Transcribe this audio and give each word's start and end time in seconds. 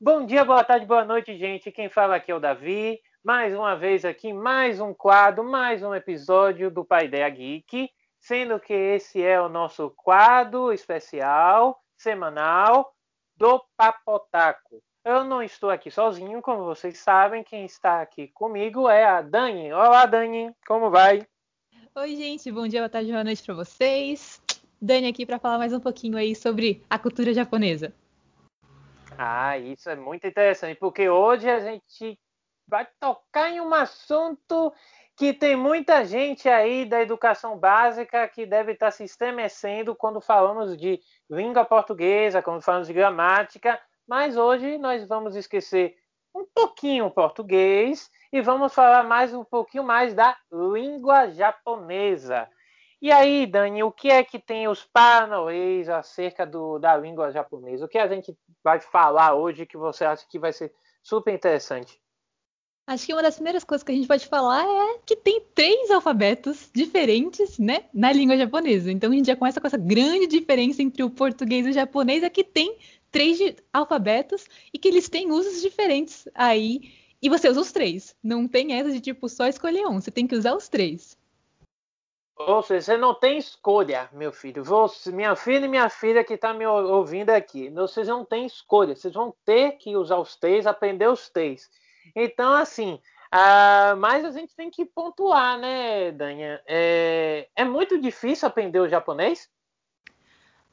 Bom 0.00 0.24
dia, 0.24 0.42
boa 0.42 0.64
tarde, 0.64 0.86
boa 0.86 1.04
noite, 1.04 1.36
gente. 1.36 1.70
Quem 1.70 1.90
fala 1.90 2.16
aqui 2.16 2.32
é 2.32 2.34
o 2.34 2.40
Davi. 2.40 2.98
Mais 3.22 3.54
uma 3.54 3.76
vez 3.76 4.06
aqui, 4.06 4.32
mais 4.32 4.80
um 4.80 4.94
quadro, 4.94 5.44
mais 5.44 5.82
um 5.82 5.94
episódio 5.94 6.70
do 6.70 6.82
Pai 6.82 7.04
Ideia 7.04 7.28
Geek. 7.28 7.90
Sendo 8.18 8.58
que 8.58 8.72
esse 8.72 9.22
é 9.22 9.38
o 9.38 9.50
nosso 9.50 9.90
quadro 9.90 10.72
especial, 10.72 11.78
semanal, 11.94 12.90
do 13.36 13.62
Papotaco. 13.76 14.82
Eu 15.04 15.22
não 15.22 15.42
estou 15.42 15.68
aqui 15.68 15.90
sozinho, 15.90 16.40
como 16.40 16.64
vocês 16.64 16.96
sabem. 16.96 17.44
Quem 17.44 17.66
está 17.66 18.00
aqui 18.00 18.28
comigo 18.28 18.88
é 18.88 19.04
a 19.04 19.20
Dani. 19.20 19.70
Olá, 19.70 20.06
Dani. 20.06 20.50
Como 20.66 20.90
vai? 20.90 21.26
Oi, 21.94 22.16
gente. 22.16 22.50
Bom 22.50 22.66
dia, 22.66 22.80
boa 22.80 22.88
tarde, 22.88 23.12
boa 23.12 23.22
noite 23.22 23.42
para 23.42 23.54
vocês. 23.54 24.40
Dani 24.80 25.06
aqui 25.06 25.26
para 25.26 25.38
falar 25.38 25.58
mais 25.58 25.74
um 25.74 25.78
pouquinho 25.78 26.16
aí 26.16 26.34
sobre 26.34 26.82
a 26.88 26.98
cultura 26.98 27.34
japonesa. 27.34 27.92
Ah, 29.18 29.58
isso 29.58 29.90
é 29.90 29.94
muito 29.94 30.26
interessante, 30.26 30.78
porque 30.78 31.06
hoje 31.06 31.50
a 31.50 31.60
gente 31.60 32.18
vai 32.66 32.88
tocar 32.98 33.50
em 33.50 33.60
um 33.60 33.74
assunto 33.74 34.72
que 35.14 35.34
tem 35.34 35.54
muita 35.54 36.02
gente 36.06 36.48
aí 36.48 36.86
da 36.86 37.02
educação 37.02 37.58
básica 37.58 38.26
que 38.26 38.46
deve 38.46 38.72
estar 38.72 38.90
se 38.90 39.04
estremecendo 39.04 39.94
quando 39.94 40.18
falamos 40.18 40.74
de 40.78 40.98
língua 41.28 41.62
portuguesa, 41.62 42.40
quando 42.40 42.62
falamos 42.62 42.88
de 42.88 42.94
gramática, 42.94 43.78
mas 44.06 44.36
hoje 44.36 44.78
nós 44.78 45.06
vamos 45.06 45.36
esquecer 45.36 45.96
um 46.34 46.44
pouquinho 46.44 47.06
o 47.06 47.10
português 47.10 48.10
e 48.32 48.40
vamos 48.42 48.74
falar 48.74 49.04
mais 49.04 49.32
um 49.32 49.44
pouquinho 49.44 49.84
mais 49.84 50.14
da 50.14 50.36
língua 50.52 51.30
japonesa. 51.30 52.48
E 53.00 53.12
aí, 53.12 53.46
Dani, 53.46 53.82
o 53.82 53.92
que 53.92 54.10
é 54.10 54.24
que 54.24 54.38
tem 54.38 54.66
os 54.66 54.82
paranoês 54.82 55.88
acerca 55.88 56.46
do, 56.46 56.78
da 56.78 56.96
língua 56.96 57.30
japonesa? 57.30 57.84
O 57.84 57.88
que 57.88 57.98
a 57.98 58.08
gente 58.08 58.36
vai 58.62 58.80
falar 58.80 59.34
hoje 59.34 59.66
que 59.66 59.76
você 59.76 60.04
acha 60.04 60.26
que 60.28 60.38
vai 60.38 60.52
ser 60.52 60.72
super 61.02 61.32
interessante? 61.32 62.00
Acho 62.86 63.06
que 63.06 63.14
uma 63.14 63.22
das 63.22 63.36
primeiras 63.36 63.64
coisas 63.64 63.82
que 63.82 63.92
a 63.92 63.94
gente 63.94 64.06
pode 64.06 64.26
falar 64.26 64.62
é 64.62 64.98
que 65.06 65.16
tem 65.16 65.40
três 65.54 65.90
alfabetos 65.90 66.70
diferentes, 66.74 67.58
né, 67.58 67.84
na 67.94 68.12
língua 68.12 68.36
japonesa. 68.36 68.92
Então 68.92 69.10
a 69.10 69.14
gente 69.14 69.26
já 69.26 69.36
começa 69.36 69.58
com 69.58 69.66
essa 69.66 69.78
grande 69.78 70.26
diferença 70.26 70.82
entre 70.82 71.02
o 71.02 71.08
português 71.08 71.66
e 71.66 71.70
o 71.70 71.72
japonês, 71.72 72.22
é 72.22 72.28
que 72.28 72.44
tem 72.44 72.76
três 73.14 73.38
alfabetos 73.72 74.48
e 74.72 74.78
que 74.78 74.88
eles 74.88 75.08
têm 75.08 75.30
usos 75.30 75.62
diferentes 75.62 76.28
aí 76.34 76.80
e 77.22 77.28
você 77.28 77.48
usa 77.48 77.60
os 77.60 77.70
três. 77.70 78.16
Não 78.20 78.48
tem 78.48 78.74
essa 78.74 78.90
de 78.90 79.00
tipo 79.00 79.28
só 79.28 79.46
escolher 79.46 79.86
um. 79.86 80.00
Você 80.00 80.10
tem 80.10 80.26
que 80.26 80.34
usar 80.34 80.52
os 80.52 80.68
três. 80.68 81.16
Ou 82.36 82.60
seja, 82.60 82.80
você 82.80 82.96
não 82.96 83.14
tem 83.14 83.38
escolha, 83.38 84.10
meu 84.12 84.32
filho. 84.32 84.64
Você, 84.64 85.12
minha 85.12 85.36
filha 85.36 85.64
e 85.64 85.68
minha 85.68 85.88
filha 85.88 86.24
que 86.24 86.34
está 86.34 86.52
me 86.52 86.66
ouvindo 86.66 87.30
aqui. 87.30 87.70
Vocês 87.70 88.08
não 88.08 88.24
têm 88.24 88.46
escolha. 88.46 88.96
Vocês 88.96 89.14
vão 89.14 89.32
ter 89.44 89.78
que 89.78 89.96
usar 89.96 90.18
os 90.18 90.34
três, 90.34 90.66
aprender 90.66 91.08
os 91.08 91.28
três. 91.30 91.70
Então, 92.16 92.52
assim, 92.52 92.94
uh, 93.32 93.96
mas 93.96 94.24
a 94.24 94.32
gente 94.32 94.56
tem 94.56 94.70
que 94.70 94.84
pontuar, 94.84 95.56
né, 95.56 96.10
Dania? 96.10 96.60
É, 96.66 97.48
é 97.54 97.64
muito 97.64 97.96
difícil 98.00 98.48
aprender 98.48 98.80
o 98.80 98.88
japonês? 98.88 99.48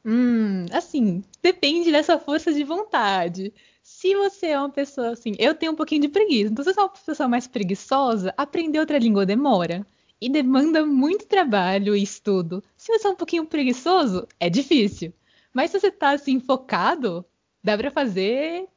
Hum, 0.03 0.65
assim, 0.71 1.23
depende 1.41 1.91
dessa 1.91 2.17
força 2.17 2.51
de 2.53 2.63
vontade 2.63 3.53
se 3.83 4.15
você 4.15 4.47
é 4.47 4.59
uma 4.59 4.69
pessoa 4.69 5.11
assim, 5.11 5.33
eu 5.39 5.55
tenho 5.55 5.71
um 5.71 5.75
pouquinho 5.75 6.01
de 6.01 6.07
preguiça. 6.09 6.51
Então, 6.51 6.63
se 6.63 6.73
você 6.73 6.79
é 6.79 6.83
uma 6.83 6.89
pessoa 6.89 7.29
mais 7.29 7.47
preguiçosa, 7.47 8.33
aprender 8.37 8.79
outra 8.79 8.97
língua 8.97 9.25
demora. 9.25 9.85
E 10.19 10.29
demanda 10.29 10.85
muito 10.85 11.25
trabalho 11.25 11.95
e 11.95 12.03
estudo. 12.03 12.63
Se 12.77 12.91
você 12.91 13.07
é 13.07 13.11
um 13.11 13.15
pouquinho 13.15 13.45
preguiçoso, 13.45 14.27
é 14.39 14.49
difícil. 14.49 15.11
Mas 15.51 15.71
se 15.71 15.79
você 15.79 15.91
tá 15.91 16.11
assim, 16.11 16.39
focado, 16.39 17.25
dá 17.63 17.75
para 17.77 17.89
fazer. 17.89 18.67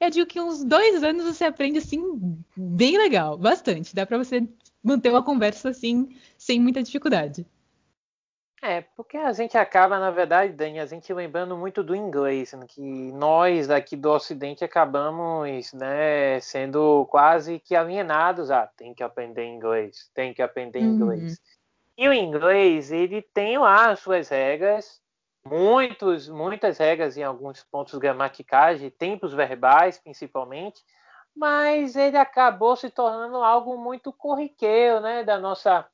Eu 0.00 0.10
digo 0.10 0.26
que 0.26 0.40
uns 0.40 0.62
dois 0.64 1.02
anos 1.02 1.24
você 1.24 1.44
aprende 1.44 1.78
assim, 1.78 2.00
bem 2.56 2.96
legal, 2.96 3.36
bastante. 3.36 3.94
Dá 3.94 4.06
para 4.06 4.18
você 4.18 4.46
manter 4.82 5.10
uma 5.10 5.24
conversa 5.24 5.70
assim, 5.70 6.08
sem 6.38 6.60
muita 6.60 6.82
dificuldade. 6.82 7.44
É, 8.66 8.80
porque 8.96 9.18
a 9.18 9.30
gente 9.30 9.58
acaba, 9.58 9.98
na 9.98 10.10
verdade, 10.10 10.54
Dani, 10.54 10.80
a 10.80 10.86
gente 10.86 11.12
lembrando 11.12 11.54
muito 11.54 11.84
do 11.84 11.94
inglês, 11.94 12.54
né, 12.54 12.64
que 12.66 13.12
nós 13.12 13.66
daqui 13.66 13.94
do 13.94 14.10
Ocidente 14.10 14.64
acabamos 14.64 15.70
né, 15.74 16.40
sendo 16.40 17.06
quase 17.10 17.60
que 17.60 17.76
alienados. 17.76 18.50
Ah, 18.50 18.66
tem 18.74 18.94
que 18.94 19.02
aprender 19.02 19.44
inglês, 19.44 20.10
tem 20.14 20.32
que 20.32 20.40
aprender 20.40 20.78
uhum. 20.78 20.94
inglês. 20.94 21.38
E 21.94 22.08
o 22.08 22.14
inglês, 22.14 22.90
ele 22.90 23.20
tem 23.20 23.58
lá 23.58 23.90
as 23.90 24.00
suas 24.00 24.30
regras, 24.30 24.98
muitos, 25.44 26.26
muitas 26.30 26.78
regras 26.78 27.18
em 27.18 27.22
alguns 27.22 27.62
pontos 27.64 27.98
gramaticais, 27.98 28.80
de 28.80 28.90
tempos 28.90 29.34
verbais, 29.34 29.98
principalmente, 29.98 30.82
mas 31.36 31.96
ele 31.96 32.16
acabou 32.16 32.76
se 32.76 32.88
tornando 32.88 33.36
algo 33.36 33.76
muito 33.76 34.10
corriqueiro, 34.10 35.00
né, 35.00 35.22
da 35.22 35.38
nossa 35.38 35.86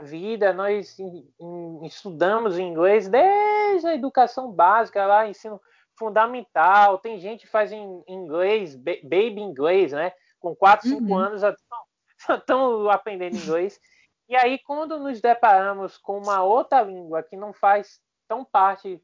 vida, 0.00 0.52
nós 0.52 0.96
estudamos 1.82 2.58
inglês 2.58 3.08
desde 3.08 3.86
a 3.86 3.94
educação 3.94 4.50
básica, 4.50 5.04
lá, 5.04 5.28
ensino 5.28 5.60
fundamental. 5.98 6.98
Tem 6.98 7.18
gente 7.18 7.46
que 7.46 7.50
faz 7.50 7.72
em 7.72 8.02
inglês, 8.08 8.74
baby 8.74 9.40
inglês, 9.40 9.92
né? 9.92 10.12
Com 10.40 10.54
4, 10.54 10.88
5 10.88 11.02
uhum. 11.02 11.18
anos 11.18 11.42
estão 12.28 12.88
aprendendo 12.90 13.36
inglês. 13.36 13.80
E 14.28 14.36
aí, 14.36 14.58
quando 14.58 14.98
nos 14.98 15.20
deparamos 15.20 15.98
com 15.98 16.18
uma 16.18 16.42
outra 16.42 16.82
língua 16.82 17.22
que 17.22 17.36
não 17.36 17.52
faz 17.52 18.00
tão 18.26 18.44
parte 18.44 19.02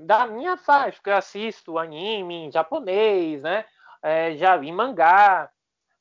da 0.00 0.26
minha 0.26 0.56
faixa, 0.56 0.96
porque 0.96 1.10
eu 1.10 1.16
assisto 1.16 1.78
anime 1.78 2.46
em 2.46 2.52
japonês, 2.52 3.42
né? 3.42 3.64
É, 4.02 4.36
já 4.36 4.56
vi 4.56 4.72
mangá, 4.72 5.50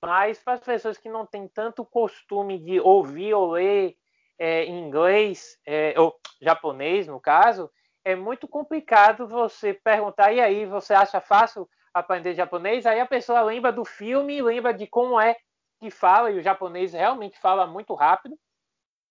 mas 0.02 0.42
para 0.42 0.54
as 0.54 0.62
pessoas 0.62 0.98
que 0.98 1.10
não 1.10 1.26
têm 1.26 1.48
tanto 1.48 1.86
costume 1.86 2.58
de 2.58 2.80
ouvir 2.80 3.34
ou 3.34 3.52
ler 3.52 3.98
é, 4.40 4.64
em 4.64 4.88
inglês, 4.88 5.60
é, 5.68 5.94
ou 6.00 6.16
japonês 6.42 7.06
no 7.06 7.20
caso, 7.20 7.70
é 8.04 8.16
muito 8.16 8.48
complicado 8.48 9.28
você 9.28 9.74
perguntar, 9.74 10.32
e 10.32 10.40
aí, 10.40 10.66
você 10.66 10.94
acha 10.94 11.20
fácil 11.20 11.70
aprender 11.94 12.34
japonês? 12.34 12.86
Aí 12.86 13.00
a 13.00 13.06
pessoa 13.06 13.42
lembra 13.42 13.72
do 13.72 13.84
filme, 13.84 14.42
lembra 14.42 14.74
de 14.74 14.88
como 14.88 15.20
é 15.20 15.36
que 15.80 15.92
fala, 15.92 16.32
e 16.32 16.40
o 16.40 16.42
japonês 16.42 16.94
realmente 16.94 17.38
fala 17.40 17.68
muito 17.68 17.94
rápido. 17.94 18.38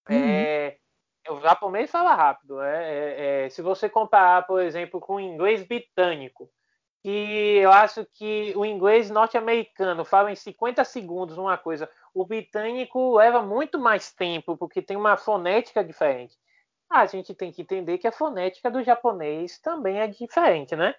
Uhum. 0.09 0.17
É, 0.17 0.79
o 1.29 1.41
japonês 1.41 1.91
fala 1.91 2.15
rápido. 2.15 2.61
É, 2.63 2.85
é, 2.85 3.45
é, 3.47 3.51
se 3.51 3.61
você 3.61 3.89
comparar, 3.89 4.47
por 4.47 4.63
exemplo, 4.63 5.01
com 5.01 5.17
o 5.17 5.21
inglês 5.21 5.63
britânico, 5.67 6.51
que 7.03 7.59
eu 7.59 7.71
acho 7.71 8.05
que 8.15 8.53
o 8.57 8.65
inglês 8.65 9.11
norte-americano 9.11 10.05
fala 10.05 10.33
em 10.33 10.37
50 10.37 10.83
segundos 10.85 11.39
uma 11.39 11.57
coisa, 11.57 11.89
o 12.21 12.27
britânico 12.27 13.17
leva 13.17 13.43
muito 13.43 13.79
mais 13.79 14.13
tempo, 14.13 14.57
porque 14.57 14.83
tem 14.83 14.97
uma 14.97 15.17
fonética 15.17 15.85
diferente. 15.85 16.37
a 16.91 17.07
gente 17.07 17.35
tem 17.35 17.53
que 17.53 17.63
entender 17.63 17.99
que 17.99 18.07
a 18.07 18.13
fonética 18.13 18.71
do 18.71 18.83
japonês 18.83 19.59
também 19.59 20.01
é 20.01 20.07
diferente, 20.07 20.75
né? 20.75 20.95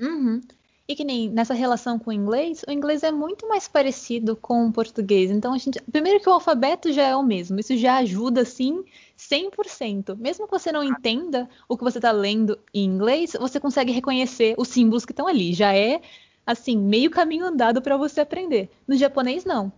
Uhum. 0.00 0.40
E 0.88 0.94
que 0.94 1.04
nem 1.04 1.28
nessa 1.28 1.52
relação 1.52 1.98
com 1.98 2.10
o 2.10 2.12
inglês, 2.12 2.64
o 2.66 2.70
inglês 2.70 3.02
é 3.02 3.10
muito 3.10 3.48
mais 3.48 3.66
parecido 3.66 4.36
com 4.36 4.66
o 4.66 4.72
português. 4.72 5.32
Então, 5.32 5.52
a 5.52 5.58
gente. 5.58 5.82
Primeiro 5.90 6.20
que 6.20 6.28
o 6.28 6.32
alfabeto 6.32 6.92
já 6.92 7.02
é 7.02 7.16
o 7.16 7.24
mesmo. 7.24 7.58
Isso 7.58 7.76
já 7.76 7.96
ajuda, 7.96 8.44
sim, 8.44 8.84
100%. 9.18 10.16
Mesmo 10.16 10.46
que 10.46 10.52
você 10.52 10.70
não 10.70 10.84
entenda 10.84 11.50
o 11.68 11.76
que 11.76 11.82
você 11.82 11.98
está 11.98 12.12
lendo 12.12 12.56
em 12.72 12.84
inglês, 12.84 13.32
você 13.38 13.58
consegue 13.58 13.90
reconhecer 13.90 14.54
os 14.56 14.68
símbolos 14.68 15.04
que 15.04 15.12
estão 15.12 15.26
ali. 15.26 15.52
Já 15.52 15.74
é, 15.74 16.00
assim, 16.46 16.78
meio 16.78 17.10
caminho 17.10 17.46
andado 17.46 17.82
para 17.82 17.96
você 17.96 18.20
aprender. 18.20 18.70
No 18.86 18.96
japonês, 18.96 19.44
não. 19.44 19.72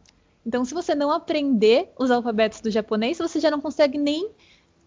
Então, 0.49 0.65
se 0.65 0.73
você 0.73 0.95
não 0.95 1.11
aprender 1.11 1.91
os 1.99 2.11
alfabetos 2.11 2.62
do 2.62 2.71
japonês, 2.71 3.19
você 3.19 3.39
já 3.39 3.50
não 3.50 3.61
consegue 3.61 3.99
nem 3.99 4.31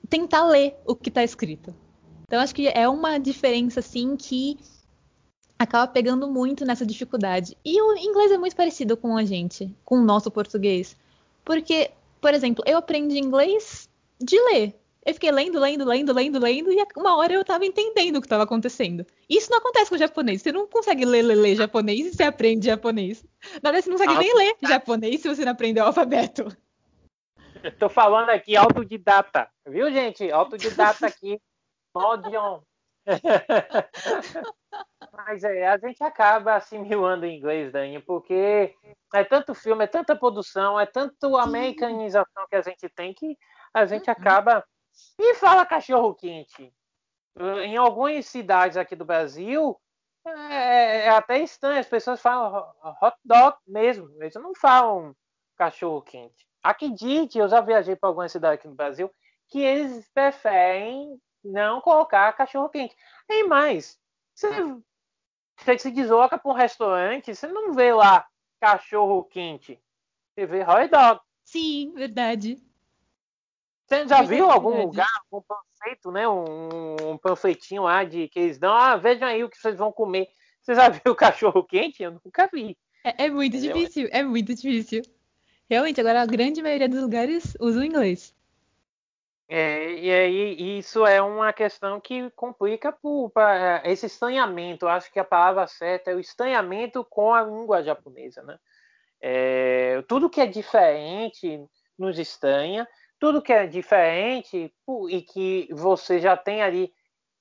tentar 0.10 0.48
ler 0.48 0.76
o 0.88 0.96
que 0.96 1.10
está 1.10 1.24
escrito. 1.24 1.72
Então, 2.24 2.40
acho 2.40 2.56
que 2.56 2.68
é 2.68 2.90
uma 2.90 3.20
diferença, 3.20 3.80
assim, 3.80 4.18
que 4.18 4.58
acaba 5.60 5.86
pegando 5.86 6.28
muito 6.28 6.66
nessa 6.66 6.84
dificuldade. 6.84 7.56
E 7.64 7.80
o 7.80 7.96
inglês 7.96 8.32
é 8.32 8.40
muito 8.40 8.56
parecido 8.56 8.98
com 8.98 9.16
a 9.16 9.24
gente, 9.24 9.72
com 9.86 9.98
o 10.00 10.04
nosso 10.04 10.32
português. 10.32 10.98
Porque, 11.46 11.92
por 12.20 12.34
exemplo, 12.34 12.64
eu 12.66 12.80
aprendi 12.80 13.20
inglês 13.20 13.88
de 14.20 14.40
ler. 14.40 14.74
Eu 15.06 15.14
fiquei 15.14 15.32
lendo, 15.32 15.60
lendo, 15.60 15.86
lendo, 15.86 16.12
lendo, 16.12 16.40
lendo, 16.40 16.72
e 16.72 16.84
uma 16.98 17.18
hora 17.18 17.34
eu 17.34 17.46
tava 17.46 17.68
entendendo 17.68 18.16
o 18.16 18.22
que 18.22 18.26
estava 18.26 18.46
acontecendo. 18.46 19.06
Isso 19.30 19.52
não 19.52 19.60
acontece 19.60 19.92
com 19.92 19.96
o 19.96 20.00
japonês. 20.00 20.42
Você 20.42 20.52
não 20.52 20.66
consegue 20.66 21.06
ler, 21.06 21.22
ler, 21.22 21.36
ler 21.36 21.56
japonês 21.56 22.08
e 22.08 22.16
você 22.16 22.24
aprende 22.24 22.66
japonês. 22.66 23.24
Na 23.62 23.72
verdade, 23.72 23.84
você 23.84 23.90
não 23.90 23.98
consegue 23.98 24.20
nem 24.20 24.36
ler 24.36 24.56
japonês 24.62 25.22
se 25.22 25.28
você 25.28 25.46
não 25.46 25.52
aprender 25.52 25.82
o 25.82 25.86
alfabeto. 25.86 26.48
Tô 27.78 27.90
falando 27.90 28.30
aqui 28.30 28.56
autodidata, 28.56 29.50
viu, 29.68 29.92
gente? 29.92 30.32
Autodidata 30.32 31.06
aqui. 31.06 31.40
Audion. 31.94 32.62
Mas 35.14 35.44
é, 35.44 35.68
a 35.68 35.78
gente 35.78 36.04
acaba 36.04 36.56
assimilando 36.56 37.26
o 37.26 37.30
inglês, 37.30 37.72
Dani, 37.72 38.02
porque 38.02 38.74
é 39.14 39.24
tanto 39.24 39.54
filme, 39.54 39.84
é 39.84 39.88
tanta 39.88 40.16
produção, 40.16 40.80
é 40.80 40.86
tanto 40.86 41.38
americanização 41.38 42.48
que 42.50 42.56
a 42.56 42.62
gente 42.62 42.88
tem 42.90 43.14
que 43.14 43.38
a 43.74 43.86
gente 43.86 44.08
uhum. 44.08 44.14
acaba. 44.14 44.64
E 45.18 45.36
fala 45.36 45.66
cachorro 45.66 46.14
quente. 46.14 46.74
Em 47.64 47.78
algumas 47.78 48.26
cidades 48.26 48.76
aqui 48.76 48.96
do 48.96 49.06
Brasil, 49.06 49.80
é, 50.26 51.06
é, 51.06 51.10
até 51.10 51.40
estranho, 51.40 51.80
as 51.80 51.88
pessoas 51.88 52.22
falam 52.22 52.66
hot 53.02 53.18
dog 53.24 53.58
mesmo, 53.68 54.10
eles 54.22 54.36
não 54.36 54.54
falam 54.56 55.16
cachorro 55.56 56.02
quente. 56.02 56.48
Acredite, 56.64 57.38
eu 57.38 57.48
já 57.48 57.62
viajei 57.62 57.96
para 57.96 58.10
algumas 58.10 58.32
cidades 58.32 58.60
aqui 58.60 58.68
no 58.68 58.76
Brasil 58.76 59.12
que 59.48 59.60
eles 59.60 60.10
preferem 60.14 61.20
não 61.44 61.82
colocar 61.82 62.32
cachorro 62.34 62.70
quente. 62.70 62.96
E 63.30 63.44
mais, 63.44 64.00
você, 64.34 64.48
você 65.58 65.78
se 65.78 65.92
desloca 65.92 66.38
para 66.38 66.52
um 66.52 66.56
restaurante, 66.56 67.36
você 67.36 67.48
não 67.48 67.74
vê 67.74 67.94
lá 67.94 68.26
cachorro 68.60 69.24
quente, 69.24 69.82
você 70.34 70.46
vê 70.46 70.62
hot 70.62 70.88
dog. 70.88 71.20
Sim, 71.44 71.94
verdade. 71.94 72.58
Você 73.92 74.08
já 74.08 74.22
viu 74.22 74.50
algum 74.50 74.84
lugar, 74.84 75.22
um 75.30 75.42
panfleto, 75.42 76.12
né? 76.14 76.26
Um, 76.26 76.96
um 77.12 77.18
panfletinho 77.18 77.84
lá 77.84 78.06
de 78.06 78.30
que 78.30 78.40
eles 78.40 78.58
dão, 78.58 78.74
ah, 78.74 78.96
vejam 78.96 79.28
aí 79.28 79.44
o 79.44 79.50
que 79.50 79.58
vocês 79.58 79.78
vão 79.78 79.92
comer. 79.92 80.30
Você 80.62 80.74
já 80.74 80.88
viu 81.04 81.14
cachorro 81.14 81.62
quente? 81.62 82.02
Eu 82.02 82.18
nunca 82.24 82.48
vi. 82.48 82.78
É, 83.04 83.26
é 83.26 83.30
muito 83.30 83.58
Entendeu? 83.58 83.76
difícil, 83.76 84.08
é 84.10 84.24
muito 84.24 84.56
difícil. 84.56 85.02
Realmente, 85.70 86.00
agora 86.00 86.22
a 86.22 86.26
grande 86.26 86.62
maioria 86.62 86.88
dos 86.88 87.02
lugares 87.02 87.58
usa 87.60 87.82
o 87.82 87.84
inglês. 87.84 88.34
É, 89.50 89.92
e 89.96 90.10
aí 90.10 90.78
isso 90.80 91.06
é 91.06 91.22
uma 91.22 91.52
questão 91.52 92.00
que 92.00 92.30
complica 92.30 92.94
por, 92.94 93.30
pra, 93.32 93.82
esse 93.84 94.06
estranhamento. 94.06 94.88
Acho 94.88 95.12
que 95.12 95.20
a 95.20 95.26
palavra 95.26 95.68
certa 95.68 96.12
é 96.12 96.16
o 96.16 96.20
estranhamento 96.22 97.04
com 97.04 97.34
a 97.34 97.44
língua 97.44 97.84
japonesa, 97.84 98.42
né? 98.42 98.58
É, 99.20 100.02
tudo 100.08 100.30
que 100.30 100.40
é 100.40 100.46
diferente 100.46 101.62
nos 102.00 102.18
estranha 102.18 102.88
tudo 103.22 103.42
que 103.42 103.54
é 103.54 103.68
diferente 103.68 104.74
e 105.10 105.22
que 105.22 105.70
você 105.72 106.20
já 106.20 106.36
tem 106.36 106.64
ali 106.64 106.92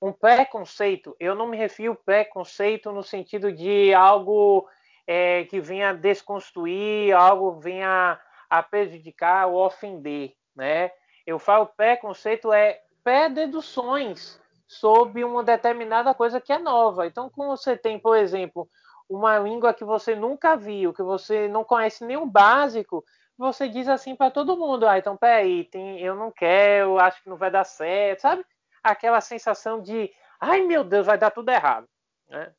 um 0.01 0.13
preconceito, 0.13 1.17
eu 1.19 1.35
não 1.35 1.47
me 1.47 1.57
refiro 1.57 1.95
preconceito 1.95 2.93
no 2.93 3.03
sentido 3.03 3.51
de 3.51 3.95
algo 3.95 4.69
é, 5.07 5.45
que 5.45 5.59
venha 5.59 5.95
desconstruir, 5.95 7.15
algo 7.15 7.59
venha 7.59 8.21
a 8.51 8.63
prejudicar 8.63 9.47
ou 9.47 9.65
ofender, 9.65 10.35
né? 10.55 10.93
Eu 11.27 11.39
falo 11.39 11.65
preconceito 11.67 12.53
é 12.53 12.79
pré-deduções 13.03 14.39
sobre 14.69 15.25
uma 15.25 15.43
determinada 15.43 16.13
coisa 16.13 16.43
que 16.43 16.53
é 16.53 16.59
nova. 16.59 17.07
Então, 17.07 17.31
quando 17.31 17.57
você 17.57 17.75
tem, 17.75 17.99
por 17.99 18.19
exemplo, 18.19 18.69
uma 19.09 19.39
língua 19.39 19.73
que 19.73 19.85
você 19.85 20.15
nunca 20.15 20.57
viu, 20.57 20.93
que 20.93 21.03
você 21.03 21.49
não 21.49 21.65
conhece 21.65 22.05
o 22.17 22.27
básico, 22.27 23.03
você 23.41 23.71
diz 23.71 23.89
assim 23.89 24.15
para 24.15 24.31
todo 24.31 24.57
mundo, 24.57 24.87
ah, 24.87 24.99
então 24.99 25.17
peraí, 25.17 25.65
tem, 25.65 25.99
eu 25.99 26.15
não 26.15 26.31
quero, 26.31 26.99
acho 26.99 27.23
que 27.23 27.29
não 27.31 27.39
vai 27.39 27.51
dar 27.51 27.65
certo, 27.65 28.21
sabe? 28.21 28.45
Aquela 28.83 29.21
sensação 29.23 29.81
de, 29.81 30.13
ai 30.39 30.61
meu 30.61 30.85
Deus, 30.85 31.07
vai 31.07 31.17
dar 31.17 31.31
tudo 31.31 31.49
errado, 31.49 31.89
né? 32.29 32.53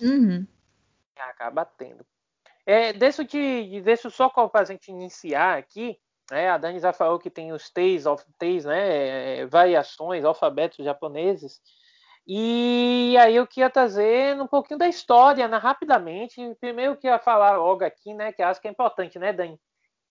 Uhum. 0.00 0.46
Acaba 1.18 1.66
tendo. 1.66 2.06
É, 2.64 2.94
deixa, 2.94 3.22
de, 3.22 3.82
deixa 3.82 4.08
só 4.08 4.30
para 4.30 4.62
a 4.62 4.64
gente 4.64 4.88
iniciar 4.88 5.58
aqui, 5.58 6.00
né? 6.30 6.48
A 6.48 6.56
Dani 6.56 6.80
já 6.80 6.94
falou 6.94 7.18
que 7.18 7.28
tem 7.28 7.52
os 7.52 7.70
of, 8.06 8.24
T's 8.38 8.64
né? 8.64 9.40
É, 9.40 9.46
variações, 9.46 10.24
alfabetos 10.24 10.82
japoneses. 10.82 11.60
E 12.26 13.14
aí 13.20 13.36
eu 13.36 13.46
queria 13.46 13.68
trazer 13.68 14.40
um 14.40 14.46
pouquinho 14.46 14.78
da 14.78 14.88
história, 14.88 15.46
né, 15.46 15.58
rapidamente. 15.58 16.40
Primeiro 16.58 16.92
eu 16.92 16.96
queria 16.96 17.18
falar 17.18 17.58
logo 17.58 17.84
aqui, 17.84 18.14
né, 18.14 18.32
que 18.32 18.42
acho 18.42 18.62
que 18.62 18.68
é 18.68 18.70
importante, 18.70 19.18
né, 19.18 19.30
Dani? 19.30 19.60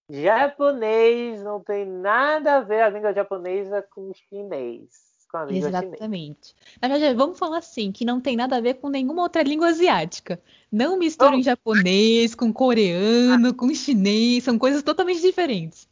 Japonês 0.09 1.41
não 1.43 1.61
tem 1.61 1.85
nada 1.85 2.57
a 2.57 2.61
ver 2.61 2.81
a 2.81 2.89
língua 2.89 3.13
japonesa 3.13 3.81
com 3.81 4.11
chinês. 4.13 4.89
Com 5.31 5.37
a 5.37 5.45
língua 5.45 5.69
Exatamente. 5.69 6.47
Chinês. 6.47 6.55
Na 6.81 6.87
verdade, 6.89 7.15
vamos 7.15 7.39
falar 7.39 7.59
assim, 7.59 7.91
que 7.91 8.05
não 8.05 8.19
tem 8.19 8.35
nada 8.35 8.57
a 8.57 8.61
ver 8.61 8.75
com 8.75 8.89
nenhuma 8.89 9.23
outra 9.23 9.41
língua 9.41 9.67
asiática. 9.67 10.41
Não 10.71 10.97
misturem 10.97 11.39
oh. 11.39 11.43
japonês 11.43 12.35
com 12.35 12.51
coreano, 12.51 13.53
com 13.55 13.73
chinês, 13.73 14.43
são 14.43 14.59
coisas 14.59 14.83
totalmente 14.83 15.21
diferentes. 15.21 15.87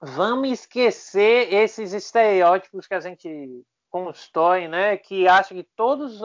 Vamos 0.00 0.50
esquecer 0.50 1.52
esses 1.52 1.92
estereótipos 1.92 2.86
que 2.86 2.94
a 2.94 3.00
gente 3.00 3.64
constrói, 3.90 4.68
né? 4.68 4.96
Que 4.96 5.26
acha 5.26 5.54
que 5.54 5.64
todos, 5.74 6.20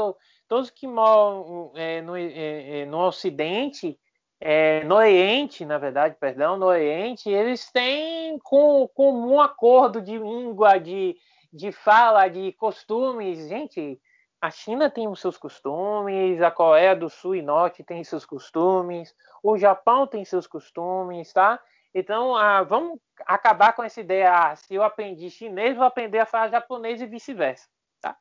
todos 0.48 0.70
que 0.70 0.86
moram 0.86 1.72
é, 1.76 2.02
no, 2.02 2.16
é, 2.16 2.82
é 2.82 2.86
no 2.86 3.00
Ocidente 3.08 3.98
é, 4.44 4.84
no 4.86 4.96
Oriente, 4.96 5.64
na 5.64 5.78
verdade, 5.78 6.16
perdão, 6.20 6.58
no 6.58 6.66
Oriente, 6.66 7.30
eles 7.30 7.72
têm 7.72 8.40
com, 8.40 8.88
com 8.88 9.14
um 9.14 9.40
acordo 9.40 10.02
de 10.02 10.18
língua, 10.18 10.80
de, 10.80 11.16
de 11.54 11.72
fala, 11.72 12.28
de 12.28 12.52
costumes. 12.54 13.48
Gente, 13.48 14.02
a 14.42 14.50
China 14.50 14.90
tem 14.90 15.08
os 15.08 15.22
seus 15.22 15.38
costumes, 15.38 16.42
a 16.42 16.50
Coreia 16.50 16.96
do 16.96 17.08
Sul 17.08 17.36
e 17.36 17.44
Norte 17.44 17.84
tem 17.84 18.04
seus 18.04 18.26
costumes, 18.26 19.16
o 19.44 19.60
Japão 19.60 20.08
tem 20.08 20.26
seus 20.26 20.48
costumes, 20.48 21.32
tá? 21.32 21.60
Então, 21.94 22.36
ah, 22.36 22.64
vamos 22.64 23.00
acabar 23.28 23.74
com 23.74 23.84
essa 23.84 24.02
ideia, 24.02 24.34
ah, 24.34 24.56
se 24.56 24.74
eu 24.74 24.82
aprendi 24.82 25.30
chinês, 25.30 25.78
vou 25.78 25.86
aprender 25.86 26.18
a 26.18 26.26
falar 26.26 26.50
japonês 26.50 27.00
e 27.00 27.06
vice-versa, 27.06 27.68
tá? 28.02 28.18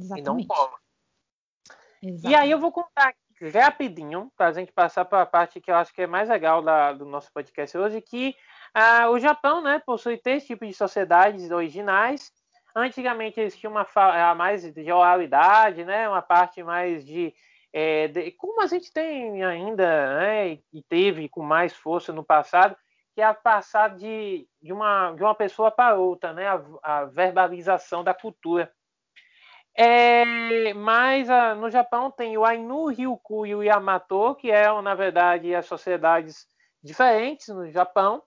Exatamente. 0.00 0.20
E 0.20 0.22
não 0.24 0.44
pode. 0.44 0.74
E 2.02 2.34
aí 2.34 2.50
eu 2.50 2.58
vou 2.58 2.72
contar 2.72 3.10
aqui 3.10 3.27
rapidinho, 3.40 4.30
para 4.36 4.48
a 4.48 4.52
gente 4.52 4.72
passar 4.72 5.04
para 5.04 5.22
a 5.22 5.26
parte 5.26 5.60
que 5.60 5.70
eu 5.70 5.76
acho 5.76 5.92
que 5.92 6.02
é 6.02 6.06
mais 6.06 6.28
legal 6.28 6.62
da, 6.62 6.92
do 6.92 7.04
nosso 7.04 7.32
podcast 7.32 7.76
hoje, 7.76 8.00
que 8.00 8.34
ah, 8.74 9.08
o 9.10 9.18
Japão 9.18 9.62
né, 9.62 9.80
possui 9.84 10.18
três 10.18 10.46
tipos 10.46 10.68
de 10.68 10.74
sociedades 10.74 11.50
originais. 11.50 12.32
Antigamente 12.74 13.40
eles 13.40 13.56
tinham 13.56 13.72
uma 13.72 13.86
a 13.94 14.34
mais 14.34 14.62
de 14.72 14.92
oralidade, 14.92 15.84
né, 15.84 16.08
uma 16.08 16.22
parte 16.22 16.62
mais 16.62 17.04
de, 17.04 17.34
é, 17.72 18.08
de, 18.08 18.30
como 18.32 18.62
a 18.62 18.66
gente 18.66 18.92
tem 18.92 19.42
ainda 19.44 20.18
né, 20.18 20.58
e 20.72 20.82
teve 20.88 21.28
com 21.28 21.42
mais 21.42 21.74
força 21.74 22.12
no 22.12 22.24
passado, 22.24 22.76
que 23.14 23.20
é 23.20 23.24
a 23.24 23.34
passar 23.34 23.96
de, 23.96 24.46
de, 24.62 24.72
uma, 24.72 25.12
de 25.12 25.22
uma 25.22 25.34
pessoa 25.34 25.70
para 25.70 25.96
outra, 25.96 26.32
né, 26.32 26.46
a, 26.46 26.62
a 26.82 27.04
verbalização 27.04 28.04
da 28.04 28.14
cultura. 28.14 28.72
É, 29.80 30.74
mas 30.74 31.30
a, 31.30 31.52
ah, 31.52 31.54
no 31.54 31.70
Japão 31.70 32.10
tem 32.10 32.36
o 32.36 32.44
Ainu, 32.44 32.86
Ryukyu 32.86 33.46
e 33.46 33.54
o 33.54 33.62
Yamato, 33.62 34.34
que 34.34 34.50
é, 34.50 34.68
na 34.82 34.92
verdade, 34.92 35.54
as 35.54 35.66
sociedades 35.66 36.48
diferentes 36.82 37.46
no 37.46 37.70
Japão. 37.70 38.20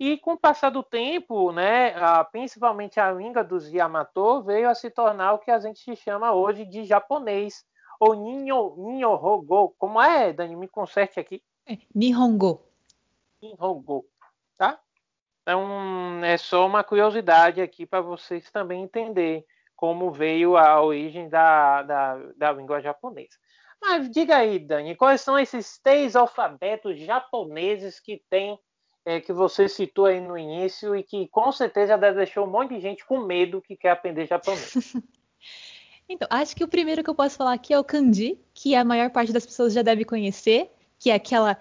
E 0.00 0.16
com 0.16 0.32
o 0.32 0.38
passar 0.38 0.70
do 0.70 0.82
tempo, 0.82 1.52
né, 1.52 1.94
a, 1.94 2.24
principalmente 2.24 2.98
a 2.98 3.12
língua 3.12 3.44
dos 3.44 3.68
Yamato 3.68 4.42
veio 4.44 4.66
a 4.66 4.74
se 4.74 4.88
tornar 4.88 5.34
o 5.34 5.38
que 5.38 5.50
a 5.50 5.58
gente 5.58 5.94
chama 5.94 6.32
hoje 6.32 6.64
de 6.64 6.84
japonês, 6.84 7.66
ou 8.00 8.14
Ninho, 8.14 8.74
Ninyohogo. 8.78 9.74
Como 9.76 10.00
é, 10.00 10.32
Dani? 10.32 10.56
Me 10.56 10.68
conserte 10.68 11.20
aqui. 11.20 11.42
É, 11.66 11.76
Nihongo. 11.94 12.62
Nihongo, 13.42 14.06
tá? 14.56 14.80
Então, 15.42 16.24
é 16.24 16.38
só 16.38 16.66
uma 16.66 16.82
curiosidade 16.82 17.60
aqui 17.60 17.84
para 17.84 18.00
vocês 18.00 18.50
também 18.50 18.84
entenderem 18.84 19.44
como 19.78 20.10
veio 20.10 20.56
a 20.56 20.82
origem 20.82 21.28
da, 21.28 21.82
da, 21.84 22.16
da 22.36 22.52
língua 22.52 22.80
japonesa. 22.80 23.38
Mas 23.80 24.10
diga 24.10 24.38
aí, 24.38 24.58
Dani, 24.58 24.96
quais 24.96 25.20
são 25.20 25.38
esses 25.38 25.78
três 25.78 26.16
alfabetos 26.16 26.98
japoneses 26.98 28.00
que 28.00 28.20
tem, 28.28 28.58
é, 29.04 29.20
que 29.20 29.32
você 29.32 29.68
citou 29.68 30.06
aí 30.06 30.20
no 30.20 30.36
início 30.36 30.96
e 30.96 31.04
que 31.04 31.28
com 31.28 31.52
certeza 31.52 31.96
deixou 31.96 32.44
um 32.44 32.50
monte 32.50 32.74
de 32.74 32.80
gente 32.80 33.06
com 33.06 33.20
medo 33.20 33.62
que 33.62 33.76
quer 33.76 33.90
aprender 33.90 34.26
japonês? 34.26 34.74
então, 36.08 36.26
acho 36.28 36.56
que 36.56 36.64
o 36.64 36.68
primeiro 36.68 37.04
que 37.04 37.10
eu 37.10 37.14
posso 37.14 37.36
falar 37.36 37.52
aqui 37.52 37.72
é 37.72 37.78
o 37.78 37.84
kanji, 37.84 38.36
que 38.52 38.74
a 38.74 38.82
maior 38.82 39.10
parte 39.10 39.32
das 39.32 39.46
pessoas 39.46 39.72
já 39.72 39.82
deve 39.82 40.04
conhecer, 40.04 40.72
que 40.98 41.08
é 41.08 41.14
aquela 41.14 41.56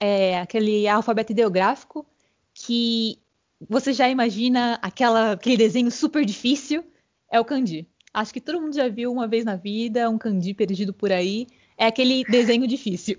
é, 0.00 0.40
aquele 0.40 0.88
alfabeto 0.88 1.30
ideográfico 1.30 2.04
que 2.52 3.22
você 3.70 3.92
já 3.92 4.08
imagina 4.08 4.80
aquela, 4.82 5.30
aquele 5.30 5.56
desenho 5.56 5.92
super 5.92 6.24
difícil 6.24 6.84
é 7.32 7.40
o 7.40 7.44
kanji. 7.44 7.88
Acho 8.12 8.32
que 8.32 8.40
todo 8.40 8.60
mundo 8.60 8.76
já 8.76 8.88
viu 8.88 9.10
uma 9.10 9.26
vez 9.26 9.42
na 9.42 9.56
vida 9.56 10.08
um 10.10 10.18
kanji 10.18 10.52
perdido 10.52 10.92
por 10.92 11.10
aí. 11.10 11.46
É 11.78 11.86
aquele 11.86 12.22
desenho 12.24 12.66
difícil. 12.66 13.16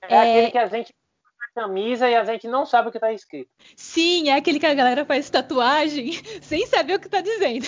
É, 0.00 0.14
é... 0.14 0.20
aquele 0.20 0.50
que 0.52 0.58
a 0.58 0.66
gente 0.66 0.94
camisa 1.54 2.08
e 2.08 2.14
a 2.14 2.24
gente 2.24 2.48
não 2.48 2.64
sabe 2.64 2.88
o 2.88 2.90
que 2.90 2.96
está 2.96 3.12
escrito. 3.12 3.50
Sim, 3.76 4.30
é 4.30 4.36
aquele 4.36 4.58
que 4.58 4.64
a 4.64 4.72
galera 4.72 5.04
faz 5.04 5.28
tatuagem 5.28 6.12
sem 6.40 6.66
saber 6.66 6.94
o 6.94 7.00
que 7.00 7.06
está 7.06 7.20
dizendo. 7.20 7.66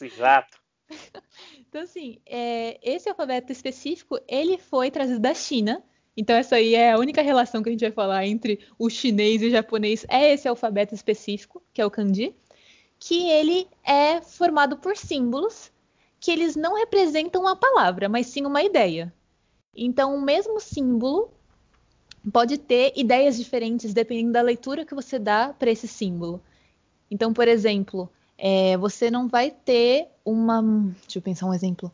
Exato. 0.00 0.60
Então, 1.68 1.84
assim, 1.84 2.20
é, 2.26 2.78
esse 2.82 3.08
alfabeto 3.08 3.50
específico, 3.50 4.20
ele 4.28 4.58
foi 4.58 4.90
trazido 4.90 5.18
da 5.18 5.32
China. 5.32 5.82
Então, 6.14 6.36
essa 6.36 6.56
aí 6.56 6.74
é 6.74 6.92
a 6.92 6.98
única 6.98 7.22
relação 7.22 7.62
que 7.62 7.70
a 7.70 7.72
gente 7.72 7.80
vai 7.80 7.90
falar 7.90 8.26
entre 8.26 8.60
o 8.78 8.90
chinês 8.90 9.40
e 9.40 9.46
o 9.46 9.50
japonês. 9.50 10.04
É 10.10 10.34
esse 10.34 10.46
alfabeto 10.46 10.94
específico, 10.94 11.62
que 11.72 11.80
é 11.80 11.86
o 11.86 11.90
kanji 11.90 12.36
que 13.04 13.28
ele 13.28 13.66
é 13.82 14.20
formado 14.20 14.76
por 14.76 14.96
símbolos 14.96 15.72
que 16.20 16.30
eles 16.30 16.54
não 16.54 16.76
representam 16.76 17.40
uma 17.40 17.56
palavra, 17.56 18.08
mas 18.08 18.28
sim 18.28 18.46
uma 18.46 18.62
ideia. 18.62 19.12
Então, 19.74 20.14
o 20.14 20.22
mesmo 20.22 20.60
símbolo 20.60 21.28
pode 22.32 22.58
ter 22.58 22.92
ideias 22.94 23.36
diferentes 23.36 23.92
dependendo 23.92 24.34
da 24.34 24.40
leitura 24.40 24.86
que 24.86 24.94
você 24.94 25.18
dá 25.18 25.52
para 25.52 25.68
esse 25.68 25.88
símbolo. 25.88 26.40
Então, 27.10 27.32
por 27.32 27.48
exemplo, 27.48 28.08
é, 28.38 28.76
você 28.76 29.10
não 29.10 29.26
vai 29.26 29.50
ter 29.50 30.06
uma. 30.24 30.62
Deixa 31.02 31.18
eu 31.18 31.22
pensar 31.22 31.46
um 31.46 31.54
exemplo. 31.54 31.90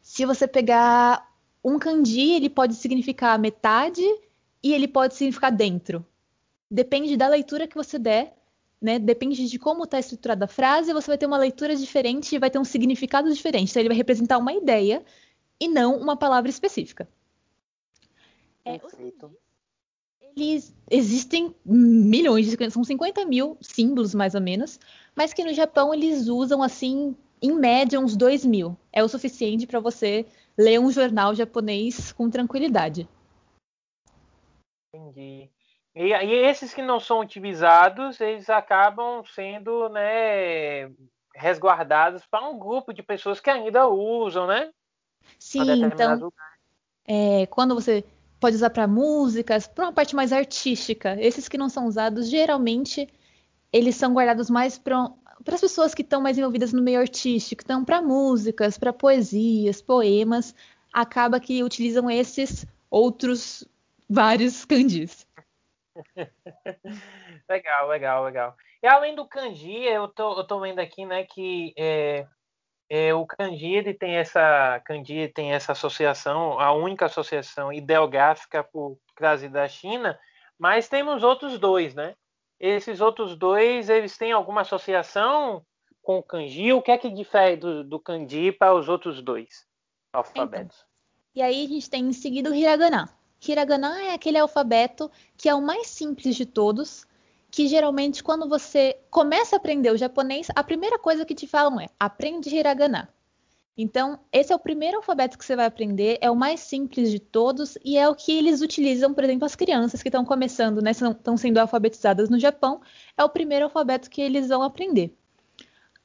Se 0.00 0.24
você 0.24 0.48
pegar 0.48 1.30
um 1.62 1.78
kanji, 1.78 2.32
ele 2.32 2.48
pode 2.48 2.76
significar 2.76 3.38
metade 3.38 4.02
e 4.62 4.72
ele 4.72 4.88
pode 4.88 5.16
significar 5.16 5.52
dentro. 5.52 6.02
Depende 6.70 7.14
da 7.14 7.28
leitura 7.28 7.68
que 7.68 7.76
você 7.76 7.98
der, 7.98 8.34
né? 8.86 9.00
Depende 9.00 9.48
de 9.48 9.58
como 9.58 9.82
está 9.82 9.98
estruturada 9.98 10.44
a 10.44 10.48
frase, 10.48 10.92
você 10.92 11.08
vai 11.08 11.18
ter 11.18 11.26
uma 11.26 11.36
leitura 11.36 11.74
diferente 11.74 12.34
e 12.34 12.38
vai 12.38 12.48
ter 12.48 12.60
um 12.60 12.64
significado 12.64 13.32
diferente. 13.34 13.70
Então, 13.70 13.82
ele 13.82 13.88
vai 13.88 13.96
representar 13.96 14.38
uma 14.38 14.52
ideia 14.52 15.04
e 15.60 15.66
não 15.66 15.98
uma 15.98 16.16
palavra 16.16 16.48
específica. 16.48 17.08
É, 18.64 18.78
Perfeito. 18.78 19.36
Eles 20.36 20.72
existem 20.88 21.52
milhões, 21.64 22.54
são 22.70 22.84
50 22.84 23.24
mil 23.24 23.56
símbolos 23.60 24.14
mais 24.14 24.34
ou 24.34 24.40
menos, 24.40 24.78
mas 25.16 25.32
que 25.32 25.42
no 25.42 25.52
Japão 25.52 25.92
eles 25.92 26.28
usam 26.28 26.62
assim, 26.62 27.16
em 27.42 27.52
média, 27.52 27.98
uns 27.98 28.16
2 28.16 28.44
mil. 28.44 28.76
É 28.92 29.02
o 29.02 29.08
suficiente 29.08 29.66
para 29.66 29.80
você 29.80 30.26
ler 30.56 30.78
um 30.78 30.92
jornal 30.92 31.34
japonês 31.34 32.12
com 32.12 32.30
tranquilidade. 32.30 33.08
Entendi. 34.94 35.50
E, 35.96 36.12
e, 36.12 36.34
esses 36.44 36.74
que 36.74 36.82
não 36.82 37.00
são 37.00 37.20
utilizados, 37.20 38.20
eles 38.20 38.50
acabam 38.50 39.24
sendo 39.24 39.88
né, 39.88 40.90
resguardados 41.34 42.26
para 42.26 42.46
um 42.46 42.58
grupo 42.58 42.92
de 42.92 43.02
pessoas 43.02 43.40
que 43.40 43.48
ainda 43.48 43.88
usam, 43.88 44.46
né? 44.46 44.70
Sim, 45.38 45.84
então, 45.84 46.30
é, 47.08 47.46
quando 47.46 47.74
você 47.74 48.04
pode 48.38 48.56
usar 48.56 48.70
para 48.70 48.86
músicas, 48.86 49.66
para 49.66 49.86
uma 49.86 49.92
parte 49.92 50.14
mais 50.14 50.32
artística. 50.32 51.16
Esses 51.18 51.48
que 51.48 51.56
não 51.56 51.70
são 51.70 51.86
usados, 51.86 52.28
geralmente, 52.28 53.08
eles 53.72 53.96
são 53.96 54.12
guardados 54.12 54.50
mais 54.50 54.78
para 54.78 55.10
as 55.46 55.60
pessoas 55.60 55.94
que 55.94 56.02
estão 56.02 56.20
mais 56.20 56.36
envolvidas 56.36 56.72
no 56.72 56.82
meio 56.82 57.00
artístico, 57.00 57.62
então 57.64 57.84
para 57.84 58.02
músicas, 58.02 58.76
para 58.76 58.92
poesias, 58.92 59.80
poemas, 59.80 60.54
acaba 60.92 61.40
que 61.40 61.62
utilizam 61.62 62.10
esses 62.10 62.66
outros 62.90 63.66
vários 64.08 64.64
kanjis. 64.64 65.25
legal, 67.48 67.88
legal, 67.88 68.24
legal. 68.24 68.56
E 68.82 68.86
além 68.86 69.14
do 69.14 69.26
kanji, 69.26 69.82
eu 69.84 70.08
tô, 70.08 70.38
eu 70.38 70.46
tô 70.46 70.60
vendo 70.60 70.78
aqui, 70.78 71.04
né, 71.04 71.24
que 71.24 71.72
é, 71.76 72.26
é, 72.88 73.14
o 73.14 73.26
kanji 73.26 73.74
ele 73.74 73.94
tem 73.94 74.16
essa 74.16 74.80
kanji 74.84 75.28
tem 75.28 75.52
essa 75.52 75.72
associação, 75.72 76.58
a 76.60 76.72
única 76.72 77.06
associação 77.06 77.72
ideográfica 77.72 78.62
por 78.62 78.98
trás 79.14 79.42
da 79.50 79.66
China, 79.68 80.18
mas 80.58 80.88
temos 80.88 81.22
outros 81.22 81.58
dois, 81.58 81.94
né? 81.94 82.14
Esses 82.58 83.00
outros 83.00 83.36
dois, 83.36 83.90
eles 83.90 84.16
têm 84.16 84.32
alguma 84.32 84.62
associação 84.62 85.64
com 86.02 86.18
o 86.18 86.22
kanji? 86.22 86.72
O 86.72 86.80
que 86.80 86.90
é 86.90 86.96
que 86.96 87.10
difere 87.10 87.56
do, 87.56 87.84
do 87.84 87.98
kanji 87.98 88.52
para 88.52 88.74
os 88.74 88.88
outros 88.88 89.20
dois 89.20 89.66
alfabetos? 90.12 90.78
Então, 90.78 90.96
e 91.34 91.42
aí 91.42 91.64
a 91.64 91.68
gente 91.68 91.90
tem 91.90 92.06
em 92.06 92.12
seguida 92.12 92.50
o 92.50 92.54
hiragana. 92.54 93.10
Hiragana 93.46 94.02
é 94.02 94.14
aquele 94.14 94.38
alfabeto 94.38 95.10
que 95.36 95.48
é 95.48 95.54
o 95.54 95.62
mais 95.62 95.88
simples 95.88 96.36
de 96.36 96.46
todos, 96.46 97.06
que 97.50 97.68
geralmente 97.68 98.22
quando 98.22 98.48
você 98.48 98.98
começa 99.10 99.56
a 99.56 99.58
aprender 99.58 99.90
o 99.90 99.96
japonês, 99.96 100.48
a 100.54 100.62
primeira 100.62 100.98
coisa 100.98 101.24
que 101.24 101.34
te 101.34 101.46
falam 101.46 101.80
é 101.80 101.88
aprende 101.98 102.54
hiragana. 102.54 103.08
Então, 103.78 104.18
esse 104.32 104.52
é 104.52 104.56
o 104.56 104.58
primeiro 104.58 104.96
alfabeto 104.96 105.36
que 105.36 105.44
você 105.44 105.54
vai 105.54 105.66
aprender, 105.66 106.16
é 106.22 106.30
o 106.30 106.36
mais 106.36 106.60
simples 106.60 107.10
de 107.10 107.18
todos 107.18 107.76
e 107.84 107.98
é 107.98 108.08
o 108.08 108.14
que 108.14 108.32
eles 108.32 108.62
utilizam, 108.62 109.12
por 109.12 109.22
exemplo, 109.22 109.44
as 109.44 109.54
crianças 109.54 110.02
que 110.02 110.08
estão 110.08 110.24
começando, 110.24 110.80
né, 110.80 110.92
estão 110.92 111.36
sendo 111.36 111.58
alfabetizadas 111.58 112.30
no 112.30 112.38
Japão, 112.38 112.80
é 113.18 113.22
o 113.22 113.28
primeiro 113.28 113.66
alfabeto 113.66 114.08
que 114.08 114.22
eles 114.22 114.48
vão 114.48 114.62
aprender. 114.62 115.14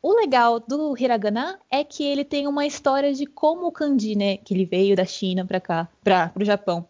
O 0.01 0.13
legal 0.13 0.59
do 0.59 0.97
hiragana 0.97 1.59
é 1.69 1.83
que 1.83 2.03
ele 2.03 2.25
tem 2.25 2.45
uma 2.45 2.65
história 2.65 3.13
de 3.13 3.25
como 3.25 3.67
o 3.67 3.71
kanji, 3.71 4.15
né, 4.15 4.35
que 4.35 4.53
ele 4.53 4.65
veio 4.65 4.93
da 4.93 5.05
China 5.05 5.45
para 5.45 5.61
cá, 5.61 5.87
para 6.03 6.31
o 6.35 6.43
Japão. 6.43 6.85